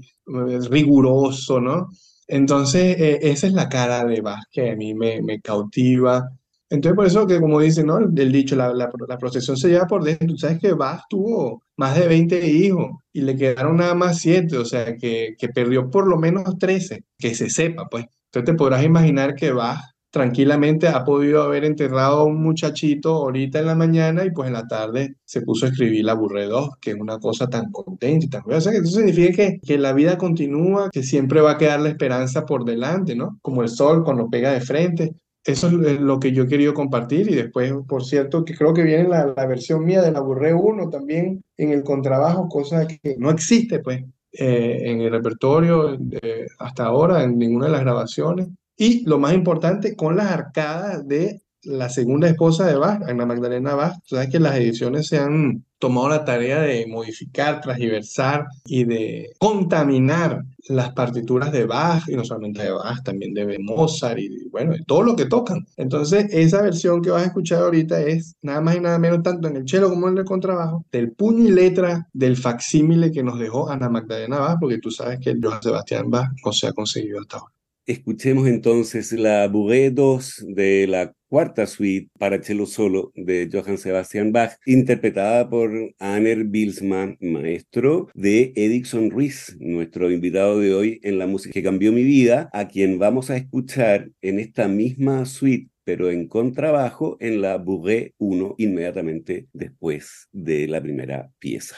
riguroso, 0.70 1.60
¿no? 1.62 1.89
Entonces, 2.28 2.95
esa 3.22 3.47
es 3.47 3.53
la 3.53 3.70
cara 3.70 4.03
de 4.06 4.22
Bach 4.22 4.43
que 4.51 4.72
a 4.72 4.76
mí 4.76 4.93
me 4.93 5.39
cautiva. 5.41 6.30
Entonces, 6.70 6.95
por 6.95 7.05
eso 7.05 7.28
que, 7.28 7.39
como 7.39 7.59
dice, 7.59 7.84
¿no? 7.84 7.99
El, 7.99 8.32
dicho, 8.32 8.55
la, 8.55 8.74
la, 8.74 8.89
la 9.07 9.18
procesión 9.18 9.55
se 9.55 9.70
lleva 9.70 9.86
por 9.86 10.03
dentro. 10.03 10.28
Tú 10.28 10.38
sabes 10.38 10.59
que 10.59 10.74
Bach 10.74 11.01
tuvo 11.09 11.61
más 11.78 11.95
de 11.97 12.07
20 12.07 12.47
hijos 12.47 12.91
y 13.13 13.22
le 13.22 13.36
quedaron 13.36 13.78
nada 13.78 13.93
más 13.93 14.20
7, 14.20 14.57
o 14.57 14.66
sea, 14.66 14.97
que, 14.97 15.36
que 15.38 15.49
perdió 15.49 15.89
por 15.89 16.07
lo 16.07 16.18
menos 16.18 16.57
13, 16.57 17.03
que 17.18 17.36
se 17.36 17.49
sepa, 17.49 17.88
pues. 17.89 18.05
Entonces, 18.32 18.53
te 18.53 18.57
podrás 18.57 18.84
imaginar 18.84 19.36
que 19.36 19.51
Bach 19.51 19.80
tranquilamente 20.16 20.88
ha 20.88 21.03
podido 21.03 21.43
haber 21.43 21.66
enterrado 21.66 22.20
a 22.20 22.24
un 22.24 22.41
muchachito 22.41 23.16
ahorita 23.16 23.59
en 23.59 23.66
la 23.66 23.76
mañana 23.76 24.24
y 24.24 24.32
pues 24.32 24.47
en 24.47 24.53
la 24.53 24.66
tarde 24.66 25.18
se 25.26 25.41
puso 25.41 25.66
a 25.66 25.70
escribir 25.70 26.05
la 26.05 26.13
Burré 26.13 26.45
2, 26.45 26.78
que 26.80 26.91
es 26.91 26.97
una 26.97 27.20
cosa 27.20 27.47
tan 27.47 27.70
contenta 27.70 28.26
y 28.26 28.30
tan... 28.30 28.43
Sea, 28.61 28.72
que 28.72 28.78
eso 28.78 28.95
significa 28.95 29.36
que, 29.36 29.59
que 29.59 29.78
la 29.78 29.91
vida 29.91 30.18
continúa, 30.18 30.89
que 30.89 31.03
siempre 31.03 31.41
va 31.41 31.51
a 31.51 31.57
quedar 31.57 31.82
la 31.82 31.89
esperanza 31.89 32.45
por 32.45 32.63
delante, 32.63 33.13
¿no? 33.13 33.38
Como 33.41 33.61
el 33.61 33.68
sol 33.68 34.05
cuando 34.05 34.30
pega 34.30 34.53
de 34.53 34.61
frente. 34.61 35.13
Eso 35.46 35.68
es 35.68 36.02
lo 36.02 36.20
que 36.20 36.32
yo 36.32 36.43
he 36.43 36.48
querido 36.48 36.74
compartir 36.74 37.30
y 37.30 37.36
después, 37.36 37.72
por 37.88 38.04
cierto, 38.04 38.43
que 38.43 38.56
creo 38.56 38.74
que 38.74 38.82
viene 38.82 39.08
la, 39.08 39.32
la 39.36 39.46
versión 39.46 39.86
mía 39.86 40.02
de 40.02 40.12
la 40.12 40.20
Burré 40.20 40.56
1 40.56 40.89
también 40.89 41.43
en 41.56 41.72
el 41.72 41.84
contrabajo, 41.84 42.50
cosa 42.50 42.88
que 42.88 43.16
no 43.20 43.30
existe 43.30 43.80
pues 43.80 44.04
eh, 44.38 44.82
en 44.84 45.02
el 45.02 45.12
repertorio 45.12 45.93
eh, 46.22 46.48
hasta 46.60 46.86
ahora, 46.86 47.24
en 47.24 47.38
ninguna 47.38 47.68
de 47.68 47.72
las 47.72 47.82
grabaciones. 47.82 48.50
Y 48.76 49.06
lo 49.06 49.18
más 49.20 49.34
importante, 49.34 49.96
con 49.96 50.18
las 50.18 50.32
arcadas 50.32 51.08
de 51.08 51.41
la 51.66 51.89
segunda 51.89 52.28
esposa 52.28 52.66
de 52.66 52.76
Bach, 52.76 53.01
Ana 53.07 53.26
Magdalena 53.26 53.76
Bach. 53.76 53.95
Tú 54.07 54.16
sabes 54.16 54.30
que 54.30 54.39
las 54.39 54.55
ediciones 54.55 55.07
se 55.07 55.18
han 55.18 55.63
tomado 55.80 56.09
la 56.09 56.26
tarea 56.26 56.61
de 56.61 56.88
modificar, 56.88 57.61
transversar 57.61 58.45
y 58.66 58.86
de 58.86 59.32
contaminar 59.38 60.43
las 60.68 60.93
partituras 60.93 61.51
de 61.51 61.66
Bach, 61.66 62.07
y 62.07 62.16
no 62.16 62.24
solamente 62.24 62.63
de 62.63 62.72
Bach, 62.72 63.03
también 63.03 63.34
de 63.34 63.57
Mozart 63.59 64.18
y 64.18 64.47
bueno, 64.49 64.74
de 64.74 64.84
todo 64.88 65.03
lo 65.03 65.16
que 65.16 65.26
tocan. 65.26 65.66
Entonces, 65.78 66.28
esa 66.32 66.61
versión 66.61 67.01
que 67.01 67.11
vas 67.11 67.24
a 67.24 67.28
escuchar 67.28 67.61
ahorita 67.61 68.01
es 68.01 68.36
nada 68.41 68.61
más 68.61 68.76
y 68.76 68.80
nada 68.80 68.97
menos 68.97 69.22
tanto 69.22 69.47
en 69.47 69.57
el 69.57 69.68
cello 69.68 69.89
como 69.89 70.07
en 70.07 70.18
el 70.18 70.26
contrabajo, 70.26 70.86
del 70.91 71.11
puño 71.11 71.43
y 71.43 71.51
letra 71.51 72.07
del 72.13 72.38
facsímile 72.38 73.11
que 73.11 73.24
nos 73.24 73.38
dejó 73.38 73.70
Ana 73.70 73.89
Magdalena 73.89 74.39
Bach, 74.39 74.57
porque 74.59 74.80
tú 74.80 74.89
sabes 74.91 75.20
que 75.20 75.36
Johann 75.41 75.61
Sebastian 75.61 76.09
Bach 76.09 76.30
no 76.43 76.51
se 76.51 76.68
ha 76.68 76.74
conseguido 76.74 77.20
hasta 77.20 77.38
ahora. 77.38 77.55
Escuchemos 77.88 78.48
entonces 78.48 79.12
la 79.12 79.48
Bourrée 79.48 79.92
2 79.92 80.46
de 80.48 80.88
la 80.88 81.14
cuarta 81.30 81.68
suite 81.68 82.10
para 82.18 82.42
cello 82.42 82.66
solo 82.66 83.12
de 83.14 83.48
Johann 83.52 83.78
Sebastian 83.78 84.32
Bach, 84.32 84.54
interpretada 84.66 85.48
por 85.48 85.72
Anner 86.00 86.46
Bilsma, 86.46 87.16
maestro 87.20 88.08
de 88.16 88.54
Edison 88.56 89.12
Ruiz, 89.12 89.56
nuestro 89.60 90.10
invitado 90.10 90.60
de 90.60 90.74
hoy 90.74 91.00
en 91.04 91.20
la 91.20 91.28
música 91.28 91.54
que 91.54 91.62
cambió 91.62 91.92
mi 91.92 92.04
vida, 92.04 92.50
a 92.54 92.68
quien 92.68 92.98
vamos 92.98 93.30
a 93.30 93.38
escuchar 93.38 94.10
en 94.22 94.40
esta 94.40 94.68
misma 94.68 95.26
suite 95.26 95.70
pero 95.84 96.10
en 96.10 96.28
contrabajo 96.28 97.16
en 97.20 97.42
la 97.42 97.58
Bourrée 97.58 98.16
1 98.18 98.56
inmediatamente 98.58 99.48
después 99.54 100.28
de 100.32 100.68
la 100.68 100.82
primera 100.82 101.30
pieza. 101.38 101.76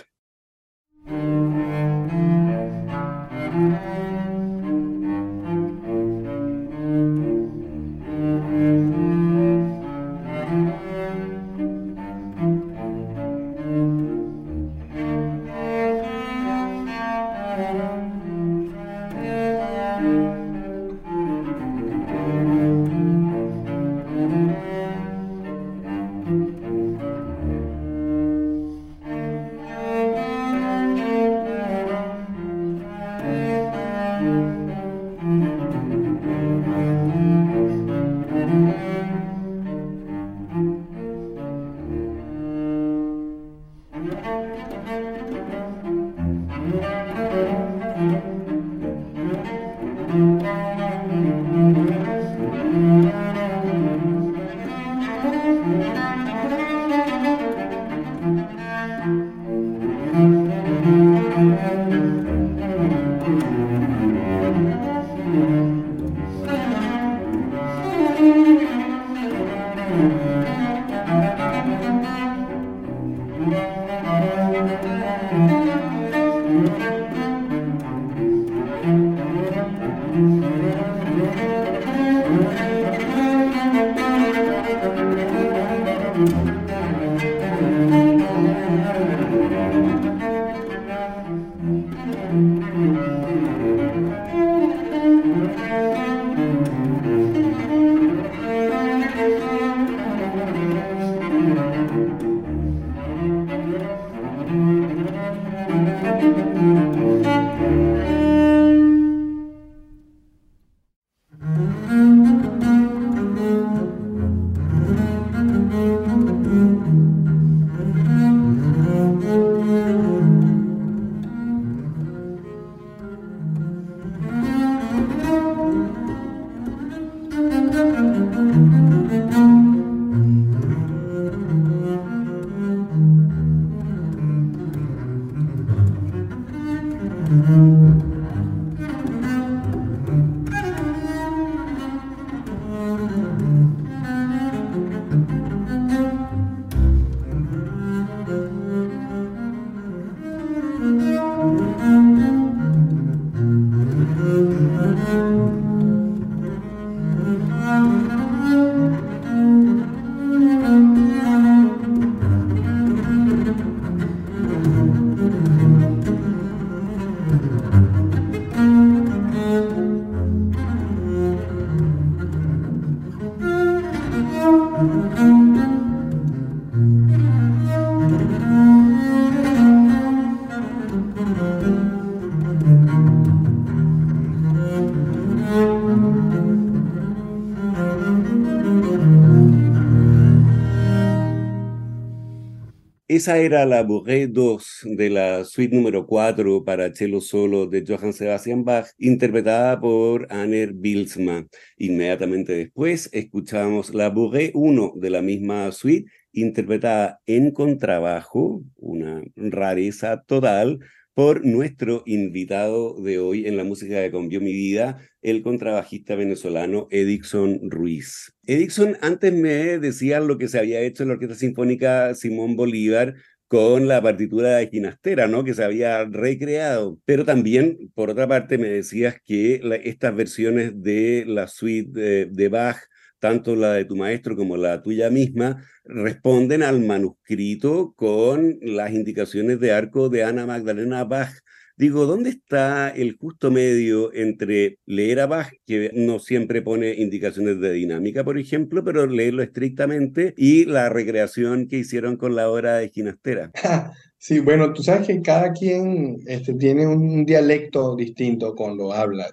Esa 193.17 193.39
era 193.39 193.65
la 193.65 193.81
Bourrée 193.81 194.27
2 194.27 194.81
de 194.95 195.09
la 195.09 195.43
suite 195.43 195.75
número 195.75 196.05
4 196.05 196.63
para 196.63 196.93
cello 196.93 197.19
solo 197.19 197.65
de 197.65 197.83
Johann 197.83 198.13
Sebastian 198.13 198.63
Bach, 198.63 198.89
interpretada 198.99 199.79
por 199.79 200.27
Anner 200.29 200.71
Bilsma. 200.71 201.47
Inmediatamente 201.77 202.53
después 202.53 203.09
escuchamos 203.11 203.91
la 203.95 204.11
Bourrée 204.11 204.51
1 204.53 204.93
de 204.97 205.09
la 205.09 205.23
misma 205.23 205.71
suite, 205.71 206.11
interpretada 206.31 207.19
en 207.25 207.49
contrabajo, 207.49 208.61
una 208.75 209.23
rareza 209.35 210.21
total, 210.21 210.77
por 211.17 211.43
nuestro 211.43 212.03
invitado 212.05 213.01
de 213.01 213.17
hoy 213.17 213.47
en 213.47 213.57
la 213.57 213.63
música 213.63 214.03
que 214.03 214.11
cambió 214.11 214.39
mi 214.39 214.53
vida, 214.53 214.99
el 215.23 215.41
contrabajista 215.41 216.13
venezolano 216.13 216.87
Edixon 216.91 217.71
Ruiz. 217.71 218.35
Edixon, 218.45 218.97
antes 219.01 219.33
me 219.33 219.79
decía 219.79 220.19
lo 220.19 220.37
que 220.37 220.47
se 220.47 220.59
había 220.59 220.79
hecho 220.81 221.01
en 221.01 221.09
la 221.09 221.15
Orquesta 221.15 221.33
Sinfónica 221.33 222.13
Simón 222.13 222.55
Bolívar 222.55 223.15
con 223.47 223.87
la 223.87 223.99
partitura 223.99 224.57
de 224.57 224.67
Ginastera, 224.67 225.27
¿no? 225.27 225.43
Que 225.43 225.55
se 225.55 225.63
había 225.63 226.05
recreado. 226.05 226.99
Pero 227.03 227.25
también, 227.25 227.91
por 227.95 228.11
otra 228.11 228.27
parte, 228.27 228.59
me 228.59 228.69
decías 228.69 229.15
que 229.25 229.59
estas 229.85 230.15
versiones 230.15 230.83
de 230.83 231.23
la 231.25 231.47
suite 231.47 232.27
de 232.27 232.49
Bach 232.49 232.77
tanto 233.19 233.55
la 233.55 233.73
de 233.73 233.85
tu 233.85 233.95
maestro 233.95 234.35
como 234.35 234.57
la 234.57 234.81
tuya 234.81 235.09
misma, 235.09 235.63
responden 235.83 236.63
al 236.63 236.81
manuscrito 236.81 237.93
con 237.95 238.57
las 238.61 238.93
indicaciones 238.93 239.59
de 239.59 239.71
arco 239.71 240.09
de 240.09 240.23
Ana 240.23 240.45
Magdalena 240.45 241.03
Bach. 241.03 241.31
Digo, 241.79 242.07
¿dónde 242.07 242.31
está 242.31 242.89
el 242.89 243.17
justo 243.17 243.51
medio 243.51 244.11
entre 244.11 244.79
leer 244.87 245.19
a 245.19 245.27
Bach, 245.27 245.51
que 245.67 245.91
no 245.93 246.17
siempre 246.17 246.63
pone 246.63 246.95
indicaciones 246.95 247.59
de 247.59 247.71
dinámica, 247.71 248.23
por 248.23 248.39
ejemplo, 248.39 248.83
pero 248.83 249.05
leerlo 249.05 249.43
estrictamente, 249.43 250.33
y 250.37 250.65
la 250.65 250.89
recreación 250.89 251.67
que 251.67 251.77
hicieron 251.77 252.17
con 252.17 252.35
la 252.35 252.49
obra 252.49 252.77
de 252.77 252.89
Ginastera? 252.89 253.51
Sí, 254.19 254.39
bueno, 254.39 254.73
tú 254.73 254.81
sabes 254.81 255.07
que 255.07 255.21
cada 255.21 255.53
quien 255.53 256.17
este, 256.25 256.55
tiene 256.55 256.87
un 256.87 257.23
dialecto 257.23 257.95
distinto 257.95 258.55
cuando 258.55 258.91
habla. 258.91 259.27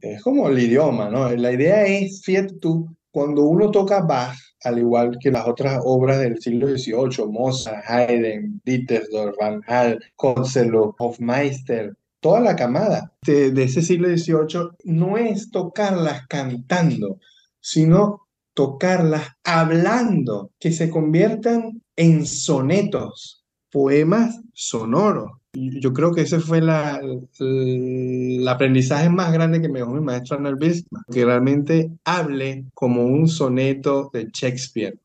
Es 0.00 0.22
como 0.22 0.48
el 0.48 0.58
idioma, 0.58 1.10
¿no? 1.10 1.30
La 1.36 1.52
idea 1.52 1.84
es, 1.84 2.22
fíjate 2.24 2.54
tú, 2.54 2.88
cuando 3.10 3.44
uno 3.44 3.70
toca 3.70 4.00
Bach, 4.00 4.36
al 4.62 4.78
igual 4.78 5.18
que 5.20 5.30
las 5.30 5.46
otras 5.46 5.80
obras 5.84 6.18
del 6.18 6.40
siglo 6.40 6.68
XVIII, 6.68 7.26
Mozart, 7.28 7.84
Haydn, 7.86 8.60
Dittersdorf, 8.64 9.36
Van 9.38 9.62
Hal, 9.66 9.98
Kotzelo, 10.16 10.94
Hofmeister, 10.98 11.94
toda 12.20 12.40
la 12.40 12.56
camada 12.56 13.12
de, 13.22 13.50
de 13.50 13.62
ese 13.64 13.82
siglo 13.82 14.08
XVIII, 14.08 14.70
no 14.84 15.16
es 15.16 15.50
tocarlas 15.50 16.26
cantando, 16.28 17.18
sino 17.60 18.28
tocarlas 18.54 19.28
hablando, 19.44 20.50
que 20.58 20.72
se 20.72 20.90
conviertan 20.90 21.82
en 21.96 22.26
sonetos, 22.26 23.44
poemas 23.70 24.40
sonoros. 24.52 25.39
Yo 25.52 25.92
creo 25.92 26.12
que 26.12 26.22
ese 26.22 26.38
fue 26.38 26.60
la, 26.60 27.00
el, 27.40 28.46
aprendizaje 28.46 29.08
más 29.08 29.32
grande 29.32 29.60
que 29.60 29.68
me 29.68 29.80
dejó 29.80 29.92
mi 29.92 30.00
maestro 30.00 30.36
Arnold 30.36 30.60
Bismarck, 30.60 31.06
que 31.12 31.24
realmente 31.24 31.90
hable 32.04 32.66
como 32.72 33.04
un 33.04 33.26
soneto 33.26 34.10
de 34.12 34.28
Shakespeare. 34.32 34.98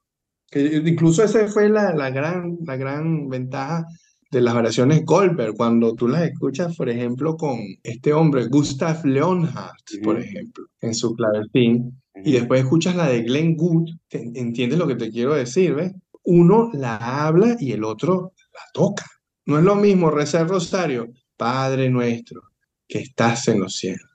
Que 0.51 0.81
incluso 0.85 1.23
esa 1.23 1.47
fue 1.47 1.69
la, 1.69 1.93
la, 1.93 2.11
gran, 2.11 2.59
la 2.63 2.77
gran 2.77 3.27
ventaja 3.27 3.87
de 4.31 4.41
las 4.41 4.53
variaciones 4.53 5.03
Goldberg, 5.05 5.55
cuando 5.55 5.95
tú 5.95 6.07
las 6.07 6.23
escuchas, 6.23 6.75
por 6.75 6.89
ejemplo, 6.89 7.37
con 7.37 7.59
este 7.83 8.13
hombre, 8.13 8.47
Gustav 8.47 9.05
Leonhardt, 9.05 10.03
por 10.03 10.19
ejemplo, 10.19 10.65
en 10.81 10.93
su 10.93 11.15
clavetín, 11.15 12.01
y 12.23 12.33
después 12.33 12.61
escuchas 12.61 12.95
la 12.95 13.07
de 13.07 13.23
Glenn 13.23 13.55
Gould, 13.55 13.89
entiendes 14.09 14.77
lo 14.77 14.87
que 14.87 14.95
te 14.95 15.09
quiero 15.09 15.33
decir, 15.33 15.73
¿ves? 15.73 15.93
Uno 16.23 16.69
la 16.73 16.97
habla 17.25 17.55
y 17.59 17.71
el 17.71 17.83
otro 17.83 18.33
la 18.53 18.61
toca. 18.73 19.05
No 19.45 19.57
es 19.57 19.63
lo 19.63 19.75
mismo 19.75 20.09
rezar 20.09 20.47
rosario, 20.47 21.09
Padre 21.37 21.89
nuestro, 21.89 22.41
que 22.87 22.99
estás 22.99 23.47
en 23.47 23.59
los 23.59 23.75
cielos. 23.75 24.09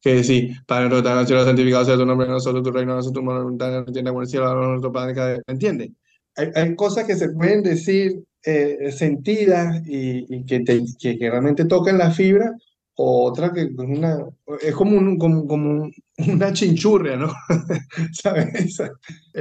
Que 0.00 0.14
decir, 0.14 0.56
Padre 0.66 0.88
nuestro, 0.88 1.12
en 1.12 1.18
el 1.18 1.26
cielo, 1.26 1.44
santificado 1.44 1.84
sea 1.84 1.96
tu 1.96 2.06
nombre, 2.06 2.28
no 2.28 2.38
solo 2.38 2.62
tu 2.62 2.70
reino, 2.70 3.00
tu 3.00 3.22
voluntad, 3.22 3.84
el 3.88 4.26
cielo, 4.26 4.54
nuestro 4.54 4.92
Padre 4.92 5.14
cada 5.14 5.36
¿Me 5.46 5.52
entiendes? 5.54 5.90
Hay, 6.36 6.50
hay, 6.54 6.76
cosas 6.76 7.06
que 7.06 7.16
se 7.16 7.30
pueden 7.30 7.62
decir 7.62 8.22
eh, 8.44 8.92
sentidas 8.92 9.82
y, 9.86 10.26
y 10.32 10.44
que, 10.44 10.60
te, 10.60 10.82
que, 11.00 11.18
que, 11.18 11.30
realmente 11.30 11.64
tocan 11.64 11.98
la 11.98 12.10
fibra, 12.10 12.54
otra 12.96 13.52
que 13.52 13.62
es 13.62 13.70
una, 13.76 14.24
es 14.62 14.74
como, 14.74 14.96
un, 14.96 15.18
como, 15.18 15.46
como 15.46 15.90
una 16.18 16.52
chinchurria, 16.52 17.16
¿no? 17.16 17.32
¿Sabes? 18.12 18.54
Esa, 18.54 18.90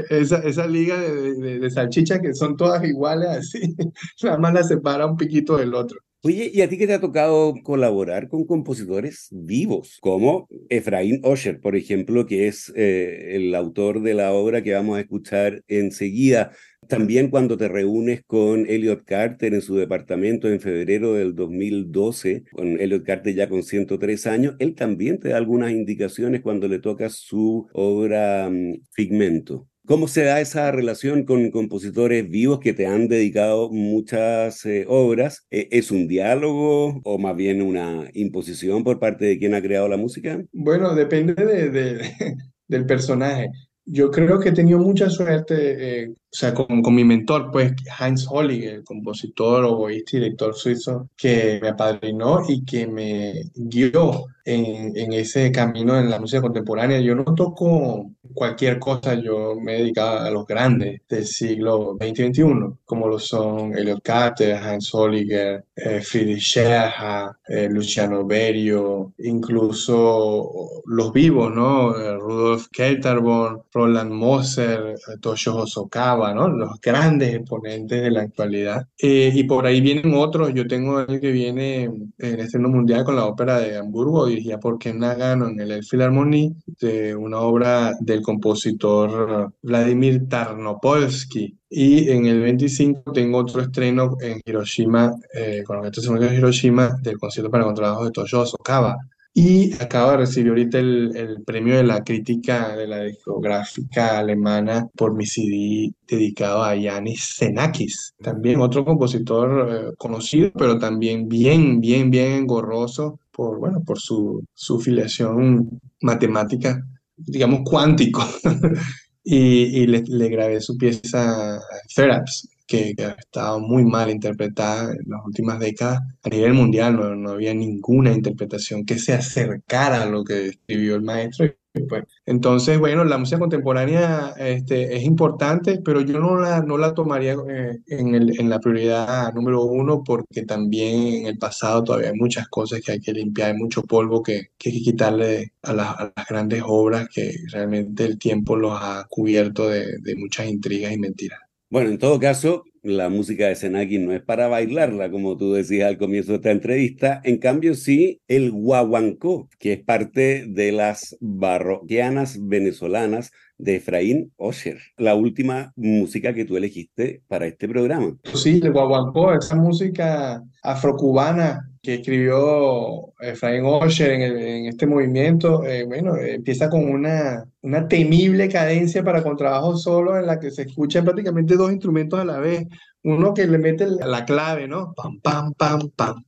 esa, 0.09 0.37
esa 0.39 0.67
liga 0.67 0.99
de, 0.99 1.35
de, 1.35 1.59
de 1.59 1.69
salchichas 1.71 2.19
que 2.19 2.33
son 2.33 2.57
todas 2.57 2.83
iguales 2.83 3.29
así, 3.29 3.75
nada 4.23 4.37
más 4.37 4.53
la 4.53 4.63
separa 4.63 5.05
un 5.05 5.17
piquito 5.17 5.57
del 5.57 5.73
otro. 5.73 5.97
Oye, 6.25 6.49
¿y 6.51 6.61
a 6.63 6.67
ti 6.67 6.79
que 6.79 6.87
te 6.87 6.93
ha 6.95 6.99
tocado 6.99 7.53
colaborar 7.61 8.29
con 8.29 8.45
compositores 8.45 9.27
vivos, 9.29 9.99
como 10.01 10.47
Efraín 10.69 11.21
Osher, 11.23 11.61
por 11.61 11.75
ejemplo, 11.75 12.25
que 12.25 12.47
es 12.47 12.73
eh, 12.75 13.35
el 13.35 13.53
autor 13.53 14.01
de 14.01 14.15
la 14.15 14.33
obra 14.33 14.63
que 14.63 14.73
vamos 14.73 14.97
a 14.97 15.01
escuchar 15.01 15.63
enseguida? 15.67 16.51
También 16.87 17.29
cuando 17.29 17.57
te 17.57 17.67
reúnes 17.67 18.21
con 18.25 18.65
Elliot 18.67 19.03
Carter 19.05 19.53
en 19.53 19.61
su 19.61 19.75
departamento 19.75 20.49
en 20.49 20.59
febrero 20.59 21.13
del 21.13 21.35
2012, 21.35 22.45
con 22.51 22.79
Elliot 22.79 23.03
Carter 23.03 23.33
ya 23.33 23.49
con 23.49 23.63
103 23.63 24.27
años, 24.27 24.55
él 24.59 24.75
también 24.75 25.19
te 25.19 25.29
da 25.29 25.37
algunas 25.37 25.71
indicaciones 25.71 26.41
cuando 26.41 26.67
le 26.67 26.79
toca 26.79 27.09
su 27.09 27.67
obra 27.73 28.47
um, 28.47 28.79
Figmento. 28.91 29.67
¿Cómo 29.87 30.07
se 30.07 30.23
da 30.23 30.41
esa 30.41 30.71
relación 30.71 31.25
con 31.25 31.51
compositores 31.51 32.27
vivos 32.27 32.59
que 32.59 32.73
te 32.73 32.87
han 32.87 33.07
dedicado 33.07 33.69
muchas 33.69 34.65
eh, 34.65 34.85
obras? 34.87 35.45
¿Es 35.51 35.91
un 35.91 36.07
diálogo 36.07 37.01
o 37.03 37.17
más 37.19 37.35
bien 37.35 37.61
una 37.61 38.09
imposición 38.13 38.83
por 38.83 38.97
parte 38.97 39.25
de 39.25 39.37
quien 39.37 39.53
ha 39.53 39.61
creado 39.61 39.87
la 39.87 39.97
música? 39.97 40.43
Bueno, 40.51 40.95
depende 40.95 41.35
de, 41.35 41.69
de, 41.69 42.01
del 42.67 42.85
personaje. 42.87 43.49
Yo 43.85 44.09
creo 44.09 44.39
que 44.39 44.49
he 44.49 44.53
tenido 44.53 44.79
mucha 44.79 45.11
suerte, 45.11 45.55
eh, 46.01 46.13
o 46.35 46.37
sea, 46.37 46.53
con, 46.53 46.81
con, 46.81 46.93
mi 46.93 47.05
mentor, 47.05 47.49
pues, 47.49 47.71
Heinz 47.97 48.27
Hollig, 48.29 48.65
el 48.65 48.83
compositor, 48.83 49.63
oboísta 49.63 50.17
y 50.17 50.19
director 50.19 50.53
suizo, 50.53 51.09
que 51.15 51.59
me 51.61 51.69
apadrinó 51.69 52.41
y 52.45 52.65
que 52.65 52.87
me 52.87 53.51
guió 53.55 54.25
en, 54.43 54.95
en, 54.97 55.13
ese 55.13 55.49
camino 55.51 55.97
en 55.97 56.09
la 56.09 56.19
música 56.19 56.41
contemporánea. 56.41 56.99
Yo 56.99 57.15
no 57.15 57.23
toco 57.23 58.11
cualquier 58.33 58.79
cosa, 58.79 59.15
yo 59.15 59.55
me 59.59 59.75
he 59.75 59.79
dedicado 59.79 60.19
a 60.19 60.29
los 60.29 60.45
grandes 60.45 61.01
del 61.09 61.25
siglo 61.25 61.97
XX 61.99 62.19
y 62.19 62.33
XXI, 62.33 62.43
como 62.85 63.07
lo 63.07 63.17
son 63.19 63.75
Elliot 63.75 64.01
Carter, 64.03 64.61
Heinz 64.61 64.93
Holliger, 64.93 65.63
eh, 65.75 66.01
Friedrich 66.01 66.41
Scherha, 66.41 67.37
eh, 67.47 67.67
Luciano 67.69 68.25
Berio, 68.25 69.13
incluso 69.19 70.81
los 70.85 71.11
vivos, 71.11 71.53
¿no? 71.53 71.95
Eh, 71.97 72.15
Rudolf 72.17 72.67
Kelterborn, 72.71 73.63
Roland 73.73 74.11
Moser, 74.11 74.95
Toshio 75.21 75.55
Hosokawa, 75.55 76.24
¿no? 76.33 76.47
Los 76.47 76.79
grandes 76.81 77.33
exponentes 77.35 78.01
de 78.01 78.11
la 78.11 78.21
actualidad. 78.21 78.87
y 78.97 79.43
por 79.43 79.65
ahí 79.65 79.81
vienen 79.81 80.13
otros, 80.15 80.53
yo 80.53 80.67
tengo 80.67 81.01
el 81.01 81.19
que 81.19 81.31
viene 81.31 81.83
en 82.17 82.39
estreno 82.39 82.69
mundial 82.69 83.03
con 83.03 83.15
la 83.15 83.25
ópera 83.25 83.59
de 83.59 83.77
Hamburgo, 83.77 84.25
dirigida 84.25 84.59
por 84.59 84.79
Ken 84.79 84.99
Nagano 84.99 85.47
en 85.47 85.59
el 85.59 85.83
Philharmonie, 85.83 86.53
de 86.79 87.15
una 87.15 87.39
obra 87.39 87.93
del 87.99 88.21
compositor 88.21 89.53
Vladimir 89.61 90.27
Tarnopolsky. 90.29 91.57
Y 91.69 92.09
en 92.09 92.25
el 92.25 92.41
25 92.41 93.11
tengo 93.11 93.39
otro 93.39 93.61
estreno 93.61 94.17
en 94.21 94.39
Hiroshima, 94.45 95.13
eh, 95.33 95.63
con 95.65 95.77
la 95.77 95.87
Orquesta 95.87 96.13
de 96.13 96.35
Hiroshima, 96.35 96.97
del 97.01 97.17
concierto 97.17 97.51
para 97.51 97.65
contrabajo 97.65 98.05
de 98.05 98.11
Toshio 98.11 98.41
Hosokawa. 98.41 98.97
Y 99.37 99.73
acaba 99.83 100.11
de 100.11 100.17
recibir 100.19 100.47
ahorita 100.47 100.79
el, 100.79 101.11
el, 101.13 101.43
premio 101.43 101.75
de 101.75 101.83
la 101.83 102.05
crítica 102.05 102.73
de 102.77 102.87
la 102.87 103.01
discográfica 103.01 104.17
alemana 104.19 104.87
por 104.95 105.13
mi 105.13 105.25
CD 105.25 105.93
dedicado 106.07 106.63
a 106.63 106.73
Yanis 106.73 107.35
Xenakis, 107.37 108.13
también 108.23 108.61
otro 108.61 108.85
compositor 108.85 109.67
eh, 109.69 109.93
conocido, 109.97 110.51
pero 110.57 110.79
también 110.79 111.27
bien, 111.27 111.81
bien, 111.81 112.09
bien 112.09 112.31
engorroso 112.31 113.19
por, 113.33 113.59
bueno, 113.59 113.83
por 113.85 113.99
su, 113.99 114.41
su 114.53 114.79
filiación 114.79 115.81
matemática, 115.99 116.81
digamos 117.17 117.59
cuántico. 117.65 118.23
y, 119.21 119.81
y 119.81 119.87
le, 119.87 120.01
le, 120.07 120.29
grabé 120.29 120.61
su 120.61 120.77
pieza 120.77 121.59
Theraps, 121.93 122.47
que, 122.67 122.95
que, 122.95 123.05
ha 123.05 123.11
estado 123.11 123.59
muy 123.59 123.83
mal 123.85 124.09
interpretada 124.09 124.91
en 124.91 125.09
las 125.09 125.25
últimas 125.25 125.59
décadas. 125.59 126.01
A 126.23 126.29
nivel 126.29 126.53
mundial 126.53 126.95
no, 126.95 127.15
no, 127.15 127.31
había 127.31 127.53
ninguna 127.53 128.11
interpretación 128.13 128.85
que 128.85 128.99
se 128.99 129.13
acercara 129.13 130.03
a 130.03 130.07
lo 130.07 130.23
que 130.23 130.47
escribió 130.47 130.95
el 130.95 131.03
maestro. 131.03 131.45
Pues, 131.89 132.05
entonces, 132.25 132.79
bueno, 132.79 133.03
la 133.03 133.17
música 133.17 133.39
contemporánea 133.39 134.33
este, 134.37 134.95
es 134.95 135.03
importante, 135.03 135.81
pero 135.83 136.01
yo 136.01 136.19
no 136.19 136.39
la, 136.39 136.61
no 136.61 136.77
la 136.77 136.93
tomaría 136.93 137.33
eh, 137.49 137.79
en, 137.87 138.15
el, 138.15 138.39
en 138.39 138.49
la 138.49 138.59
prioridad 138.59 139.33
número 139.33 139.63
uno 139.63 140.01
porque 140.03 140.43
también 140.43 141.15
en 141.15 141.25
el 141.27 141.37
pasado 141.37 141.83
todavía 141.83 142.09
hay 142.11 142.15
muchas 142.17 142.47
cosas 142.47 142.81
que 142.81 142.93
hay 142.93 142.99
que 143.01 143.11
limpiar, 143.11 143.51
hay 143.51 143.57
mucho 143.57 143.83
polvo 143.83 144.23
que, 144.23 144.51
que 144.57 144.69
hay 144.69 144.77
que 144.77 144.83
quitarle 144.83 145.53
a, 145.63 145.73
la, 145.73 145.91
a, 145.91 146.13
las 146.15 146.27
grandes 146.27 146.63
obras 146.65 147.09
que 147.13 147.35
realmente 147.51 148.05
el 148.05 148.17
tiempo 148.17 148.55
los 148.55 148.73
ha 148.73 149.05
cubierto 149.09 149.67
de, 149.69 149.97
de 149.99 150.15
muchas 150.15 150.47
intrigas 150.47 150.93
y 150.93 150.97
mentiras. 150.97 151.44
Bueno, 151.69 151.89
en 151.89 151.97
todo 151.97 152.19
caso, 152.19 152.63
la 152.83 153.09
música 153.09 153.47
de 153.47 153.55
Senaki 153.55 153.97
no 153.97 154.13
es 154.13 154.21
para 154.21 154.47
bailarla, 154.47 155.09
como 155.09 155.35
tú 155.35 155.53
decías 155.53 155.89
al 155.89 155.97
comienzo 155.97 156.33
de 156.33 156.37
esta 156.37 156.51
entrevista. 156.51 157.21
En 157.23 157.39
cambio, 157.39 157.73
sí, 157.73 158.21
el 158.27 158.51
guaguancó, 158.51 159.49
que 159.57 159.73
es 159.73 159.83
parte 159.83 160.45
de 160.47 160.71
las 160.71 161.17
barroquianas 161.19 162.37
venezolanas 162.47 163.31
de 163.57 163.77
Efraín 163.77 164.31
Osher, 164.37 164.77
la 164.97 165.15
última 165.15 165.73
música 165.75 166.35
que 166.35 166.45
tú 166.45 166.57
elegiste 166.57 167.23
para 167.27 167.47
este 167.47 167.67
programa. 167.67 168.15
Sí, 168.35 168.59
el 168.61 168.71
guaguancó, 168.71 169.33
esa 169.33 169.55
música 169.55 170.43
afrocubana 170.61 171.71
que 171.85 171.95
escribió 171.95 173.13
Efraín 173.19 173.63
Osher 173.65 174.11
en, 174.11 174.21
el- 174.23 174.37
en 174.39 174.65
este 174.67 174.87
movimiento, 174.87 175.63
eh, 175.65 175.83
bueno, 175.85 176.15
eh, 176.17 176.35
empieza 176.35 176.69
con 176.69 176.83
una, 176.89 177.45
una 177.61 177.87
temible 177.87 178.49
cadencia 178.49 179.03
para 179.03 179.23
contrabajo 179.23 179.77
solo 179.77 180.17
en 180.17 180.25
la 180.27 180.39
que 180.39 180.51
se 180.51 180.63
escuchan 180.63 181.05
prácticamente 181.05 181.55
dos 181.55 181.71
instrumentos 181.71 182.19
a 182.19 182.25
la 182.25 182.39
vez. 182.39 182.67
Uno 183.03 183.33
que 183.33 183.47
le 183.47 183.57
mete 183.59 183.85
la 183.87 184.25
clave, 184.25 184.67
¿no? 184.67 184.93
Pam, 184.95 185.19
pam, 185.21 185.53
pam, 185.53 185.89
pam. 185.95 186.23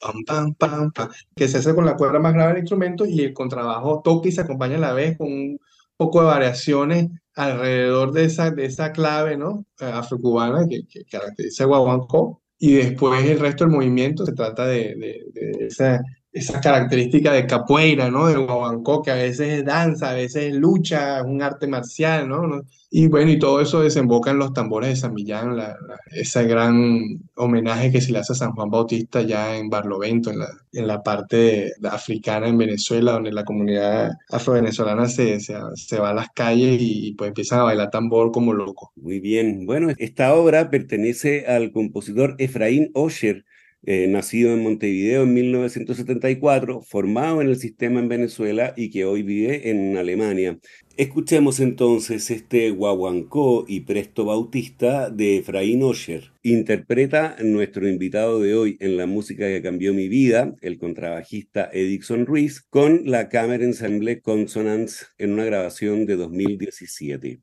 Pam, 0.00 0.22
pam, 0.26 0.54
pam, 0.54 0.92
pam, 0.92 1.08
que 1.34 1.48
se 1.48 1.58
hace 1.58 1.74
con 1.74 1.86
la 1.86 1.96
cuerda 1.96 2.18
más 2.20 2.34
grave 2.34 2.52
del 2.52 2.60
instrumento 2.62 3.06
y 3.06 3.22
el 3.22 3.32
contrabajo 3.32 4.02
toca 4.04 4.28
y 4.28 4.32
se 4.32 4.42
acompaña 4.42 4.76
a 4.76 4.80
la 4.80 4.92
vez 4.92 5.16
con 5.16 5.28
un 5.32 5.58
poco 5.96 6.20
de 6.20 6.26
variaciones 6.26 7.10
alrededor 7.34 8.12
de 8.12 8.24
esa, 8.24 8.50
de 8.50 8.66
esa 8.66 8.92
clave, 8.92 9.36
¿no? 9.38 9.64
Eh, 9.80 9.86
afrocubana 9.86 10.66
que, 10.68 10.86
que 10.86 11.04
caracteriza 11.06 11.64
el 11.64 11.68
guaguancó. 11.68 12.42
Y 12.58 12.74
después 12.74 13.24
el 13.24 13.40
resto 13.40 13.64
del 13.64 13.74
movimiento 13.74 14.24
se 14.26 14.32
trata 14.32 14.66
de, 14.66 14.94
de- 14.96 15.24
de 15.32 15.66
esa, 15.66 16.00
esa 16.34 16.60
característica 16.60 17.32
de 17.32 17.46
capoeira, 17.46 18.10
¿no? 18.10 18.26
Del 18.26 18.40
guaguancó, 18.46 19.02
que 19.02 19.12
a 19.12 19.14
veces 19.14 19.60
es 19.60 19.64
danza, 19.64 20.10
a 20.10 20.14
veces 20.14 20.44
es 20.52 20.54
lucha, 20.54 21.18
es 21.20 21.24
un 21.24 21.40
arte 21.42 21.66
marcial, 21.68 22.28
¿no? 22.28 22.62
Y 22.90 23.08
bueno, 23.08 23.30
y 23.30 23.38
todo 23.38 23.60
eso 23.60 23.80
desemboca 23.82 24.30
en 24.32 24.38
los 24.38 24.52
tambores 24.52 24.90
de 24.90 24.96
San 24.96 25.14
Millán, 25.14 25.56
la, 25.56 25.68
la- 25.86 25.98
ese 26.12 26.44
gran 26.44 27.02
homenaje 27.36 27.90
que 27.92 28.00
se 28.00 28.12
le 28.12 28.18
hace 28.18 28.32
a 28.34 28.36
San 28.36 28.52
Juan 28.52 28.70
Bautista 28.70 29.22
ya 29.22 29.56
en 29.56 29.68
Barlovento, 29.70 30.30
en 30.30 30.38
la, 30.40 30.48
en 30.72 30.86
la 30.86 31.02
parte 31.02 31.36
de- 31.36 31.72
de 31.78 31.88
africana 31.88 32.48
en 32.48 32.58
Venezuela, 32.58 33.12
donde 33.12 33.32
la 33.32 33.44
comunidad 33.44 34.10
afrovenezolana 34.30 35.08
se, 35.08 35.40
se, 35.40 35.54
se 35.74 35.98
va 35.98 36.10
a 36.10 36.14
las 36.14 36.28
calles 36.34 36.78
y, 36.80 37.14
pues 37.14 37.28
empiezan 37.28 37.60
a 37.60 37.64
bailar 37.64 37.90
tambor 37.90 38.30
como 38.32 38.52
locos. 38.52 38.90
Muy 38.96 39.20
bien. 39.20 39.66
Bueno, 39.66 39.88
esta 39.98 40.34
obra 40.34 40.70
pertenece 40.70 41.46
al 41.46 41.72
compositor 41.72 42.34
Efraín 42.38 42.90
Osher, 42.94 43.44
eh, 43.86 44.06
nacido 44.08 44.52
en 44.52 44.62
Montevideo 44.62 45.24
en 45.24 45.34
1974, 45.34 46.82
formado 46.82 47.42
en 47.42 47.48
el 47.48 47.56
sistema 47.56 48.00
en 48.00 48.08
Venezuela 48.08 48.74
y 48.76 48.90
que 48.90 49.04
hoy 49.04 49.22
vive 49.22 49.70
en 49.70 49.96
Alemania. 49.96 50.58
Escuchemos 50.96 51.58
entonces 51.58 52.30
este 52.30 52.70
guaguancó 52.70 53.64
y 53.66 53.80
presto 53.80 54.24
bautista 54.24 55.10
de 55.10 55.38
Efraín 55.38 55.82
Osher. 55.82 56.32
Interpreta 56.42 57.36
nuestro 57.42 57.88
invitado 57.88 58.40
de 58.40 58.54
hoy 58.54 58.76
en 58.80 58.96
la 58.96 59.06
música 59.06 59.46
que 59.46 59.60
cambió 59.60 59.92
mi 59.92 60.08
vida, 60.08 60.54
el 60.60 60.78
contrabajista 60.78 61.68
Edixon 61.72 62.26
Ruiz, 62.26 62.60
con 62.60 63.02
la 63.04 63.28
Cámara 63.28 63.64
Ensemble 63.64 64.20
Consonance 64.20 65.06
en 65.18 65.32
una 65.32 65.44
grabación 65.44 66.06
de 66.06 66.16
2017. 66.16 67.40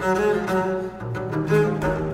Müzik 0.00 2.09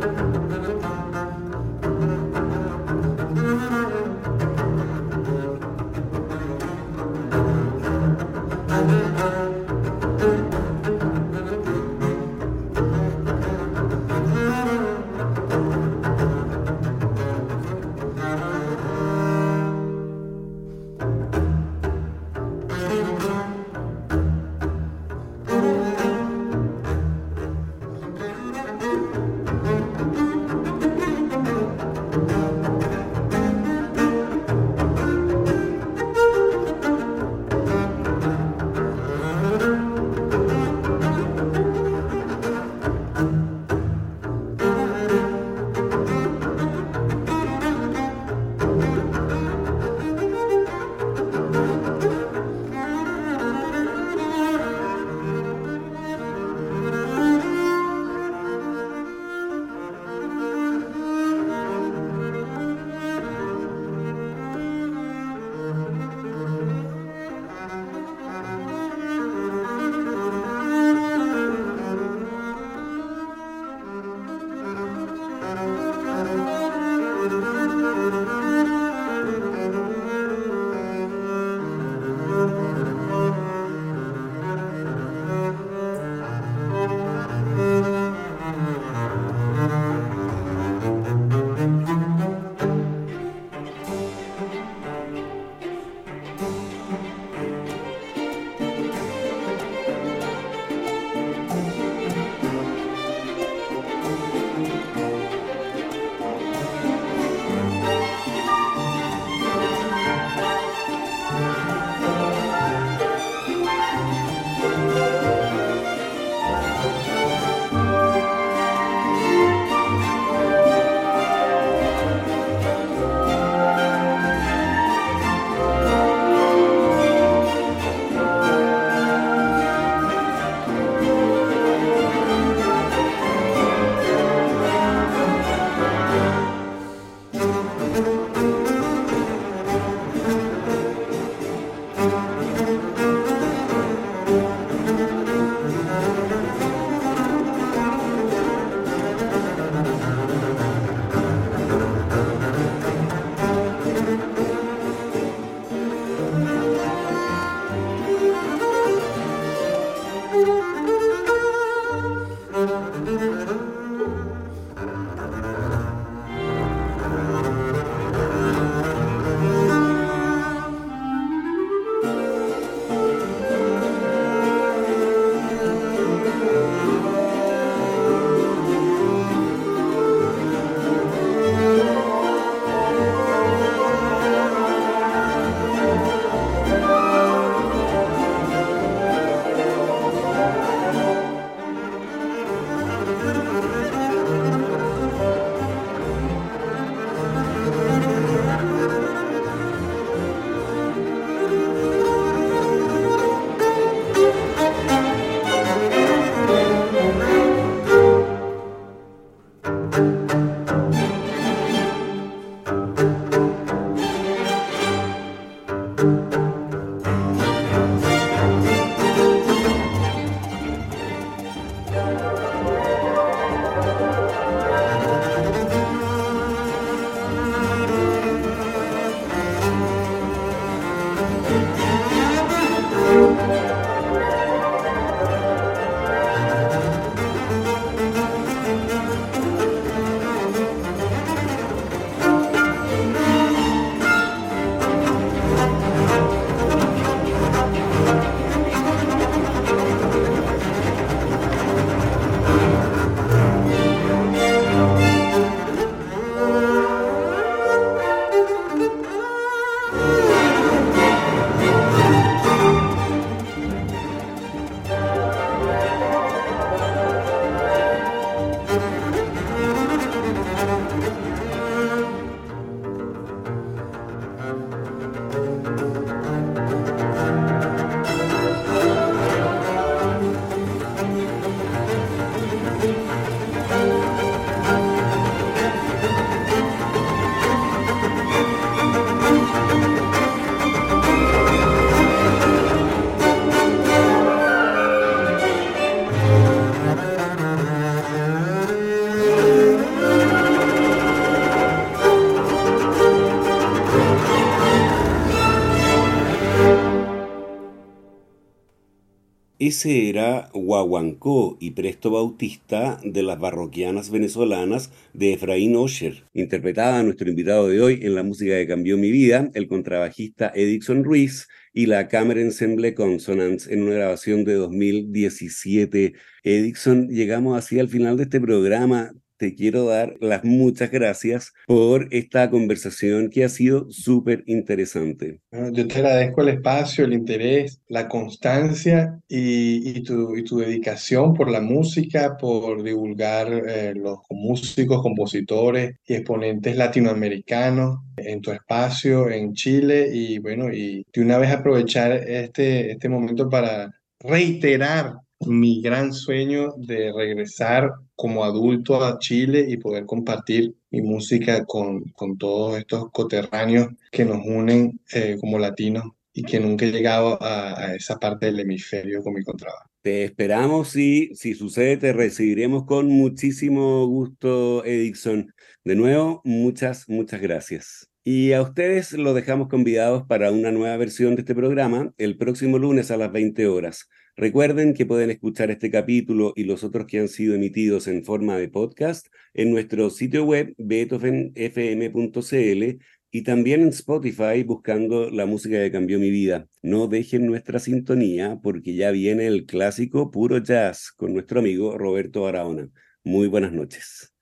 Ese 309.67 310.09
era 310.09 310.49
Guaguancó 310.55 311.59
y 311.61 311.73
Presto 311.73 312.13
Bautista 312.13 313.01
de 313.03 313.25
las 313.25 313.41
barroquianas 313.41 314.11
venezolanas 314.11 314.93
de 315.13 315.33
Efraín 315.33 315.75
Osher. 315.75 316.23
Interpretaba 316.35 317.01
a 317.01 317.03
nuestro 317.03 317.29
invitado 317.29 317.67
de 317.67 317.81
hoy 317.81 317.99
en 318.03 318.15
la 318.15 318.23
música 318.23 318.53
que 318.53 318.69
cambió 318.69 318.97
mi 318.97 319.11
vida, 319.11 319.51
el 319.55 319.67
contrabajista 319.67 320.53
Edixon 320.55 321.03
Ruiz 321.03 321.49
y 321.73 321.87
la 321.87 322.07
Cámara 322.07 322.43
Ensemble 322.43 322.95
Consonance 322.95 323.75
en 323.75 323.83
una 323.83 323.95
grabación 323.95 324.45
de 324.45 324.55
2017. 324.55 326.15
Edixon, 326.45 327.09
llegamos 327.09 327.59
así 327.59 327.81
al 327.81 327.89
final 327.89 328.17
de 328.17 328.23
este 328.23 328.41
programa 328.41 329.11
te 329.37 329.55
quiero 329.55 329.85
dar 329.87 330.15
las 330.21 330.45
muchas 330.45 330.91
gracias 330.91 331.53
por 331.67 332.09
esta 332.11 332.51
conversación 332.51 333.31
que 333.31 333.45
ha 333.45 333.49
sido 333.49 333.91
súper 333.91 334.45
interesante. 334.47 335.41
Yo 335.73 335.87
te 335.87 335.95
agradezco 335.95 336.43
el 336.43 336.49
espacio, 336.49 337.05
el 337.05 337.13
interés, 337.13 337.81
la 337.89 338.09
constancia 338.09 339.21
y, 339.29 339.99
y, 339.99 340.03
tu, 340.03 340.37
y 340.37 340.45
tu, 340.45 340.59
dedicación 340.59 341.35
por 341.35 341.51
la 341.51 341.61
música, 341.61 342.37
por 342.37 342.83
divulgar 342.83 343.49
eh, 343.53 343.93
los 343.95 344.19
músicos, 344.31 345.03
compositores 345.03 345.97
y 346.07 346.15
exponentes 346.15 346.77
latinoamericanos 346.77 348.01
en 348.17 348.41
tu 348.41 348.53
espacio 348.53 349.31
en 349.31 349.53
Chile 349.53 350.09
y 350.13 350.39
bueno, 350.39 350.73
y 350.73 351.05
de 351.13 351.21
una 351.21 351.39
vez 351.39 351.51
aprovechar 351.51 352.13
este, 352.13 352.93
este 352.93 353.09
momento 353.09 353.49
para 353.49 353.93
reiterar 354.21 355.15
mi 355.41 355.83
gran 355.83 356.13
sueño 356.13 356.73
de 356.77 357.13
regresar 357.13 357.93
como 358.15 358.45
adulto 358.45 359.03
a 359.05 359.19
Chile 359.19 359.67
y 359.69 359.77
poder 359.77 360.07
compartir 360.07 360.75
mi 360.91 361.03
música 361.03 361.65
con, 361.65 362.05
con 362.11 362.39
todos 362.39 362.79
estos 362.79 363.11
coterráneos 363.11 363.89
que 364.11 364.25
nos 364.25 364.39
unen 364.45 365.01
eh, 365.13 365.37
como 365.41 365.59
latinos 365.59 366.05
y 366.33 366.43
que 366.43 366.61
nunca 366.61 366.87
he 366.87 366.93
llegado 366.93 367.43
a, 367.43 367.79
a, 367.81 367.95
esa 367.95 368.19
parte 368.19 368.47
del 368.47 368.61
hemisferio 368.61 369.23
con 369.23 369.35
mi 369.35 369.43
contrabajo. 369.43 369.91
Te 370.03 370.25
esperamos 370.25 370.95
y 370.97 371.35
si 371.35 371.55
sucede 371.55 371.97
te 371.97 372.13
recibiremos 372.13 372.85
con 372.85 373.09
muchísimo 373.09 374.07
gusto, 374.07 374.85
Edixon. 374.85 375.53
De 375.85 375.97
nuevo, 375.97 376.43
muchas, 376.45 377.09
muchas 377.09 377.41
gracias. 377.41 378.11
Y 378.23 378.53
a 378.53 378.63
ustedes 378.63 379.13
los 379.13 379.35
dejamos 379.35 379.69
convidados 379.69 380.25
para 380.27 380.51
una 380.51 380.73
nueva 380.73 380.97
versión 380.97 381.37
de 381.37 381.43
este 381.43 381.55
programa 381.55 382.13
el 382.19 382.37
próximo 382.37 382.79
lunes 382.79 383.11
a 383.11 383.17
las 383.17 383.31
20 383.33 383.67
horas. 383.69 384.09
Recuerden 384.39 384.93
que 384.93 385.07
pueden 385.07 385.31
escuchar 385.31 385.71
este 385.71 385.91
capítulo 385.91 386.53
y 386.57 386.65
los 386.65 386.85
otros 386.85 387.07
que 387.07 387.19
han 387.19 387.29
sido 387.29 387.55
emitidos 387.55 388.07
en 388.07 388.23
forma 388.23 388.59
de 388.59 388.69
podcast 388.69 389.29
en 389.55 389.71
nuestro 389.71 390.11
sitio 390.11 390.45
web 390.45 390.75
beethovenfm.cl 390.77 392.99
y 393.31 393.43
también 393.43 393.81
en 393.81 393.89
Spotify 393.89 394.63
buscando 394.63 395.31
la 395.31 395.47
música 395.47 395.79
que 395.79 395.91
cambió 395.91 396.19
mi 396.19 396.31
vida. 396.31 396.69
No 396.83 397.07
dejen 397.07 397.47
nuestra 397.47 397.79
sintonía 397.79 398.61
porque 398.63 398.95
ya 398.95 399.11
viene 399.11 399.47
el 399.47 399.65
clásico 399.65 400.31
puro 400.31 400.59
jazz 400.59 401.13
con 401.17 401.33
nuestro 401.33 401.61
amigo 401.61 401.97
Roberto 401.97 402.43
Barahona. 402.43 402.91
Muy 403.25 403.49
buenas 403.49 403.73
noches. 403.73 404.35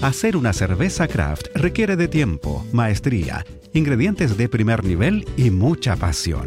Hacer 0.00 0.36
una 0.36 0.52
cerveza 0.52 1.08
craft 1.08 1.48
requiere 1.56 1.96
de 1.96 2.06
tiempo, 2.06 2.64
maestría, 2.72 3.44
ingredientes 3.74 4.38
de 4.38 4.48
primer 4.48 4.84
nivel 4.84 5.24
y 5.36 5.50
mucha 5.50 5.96
pasión. 5.96 6.46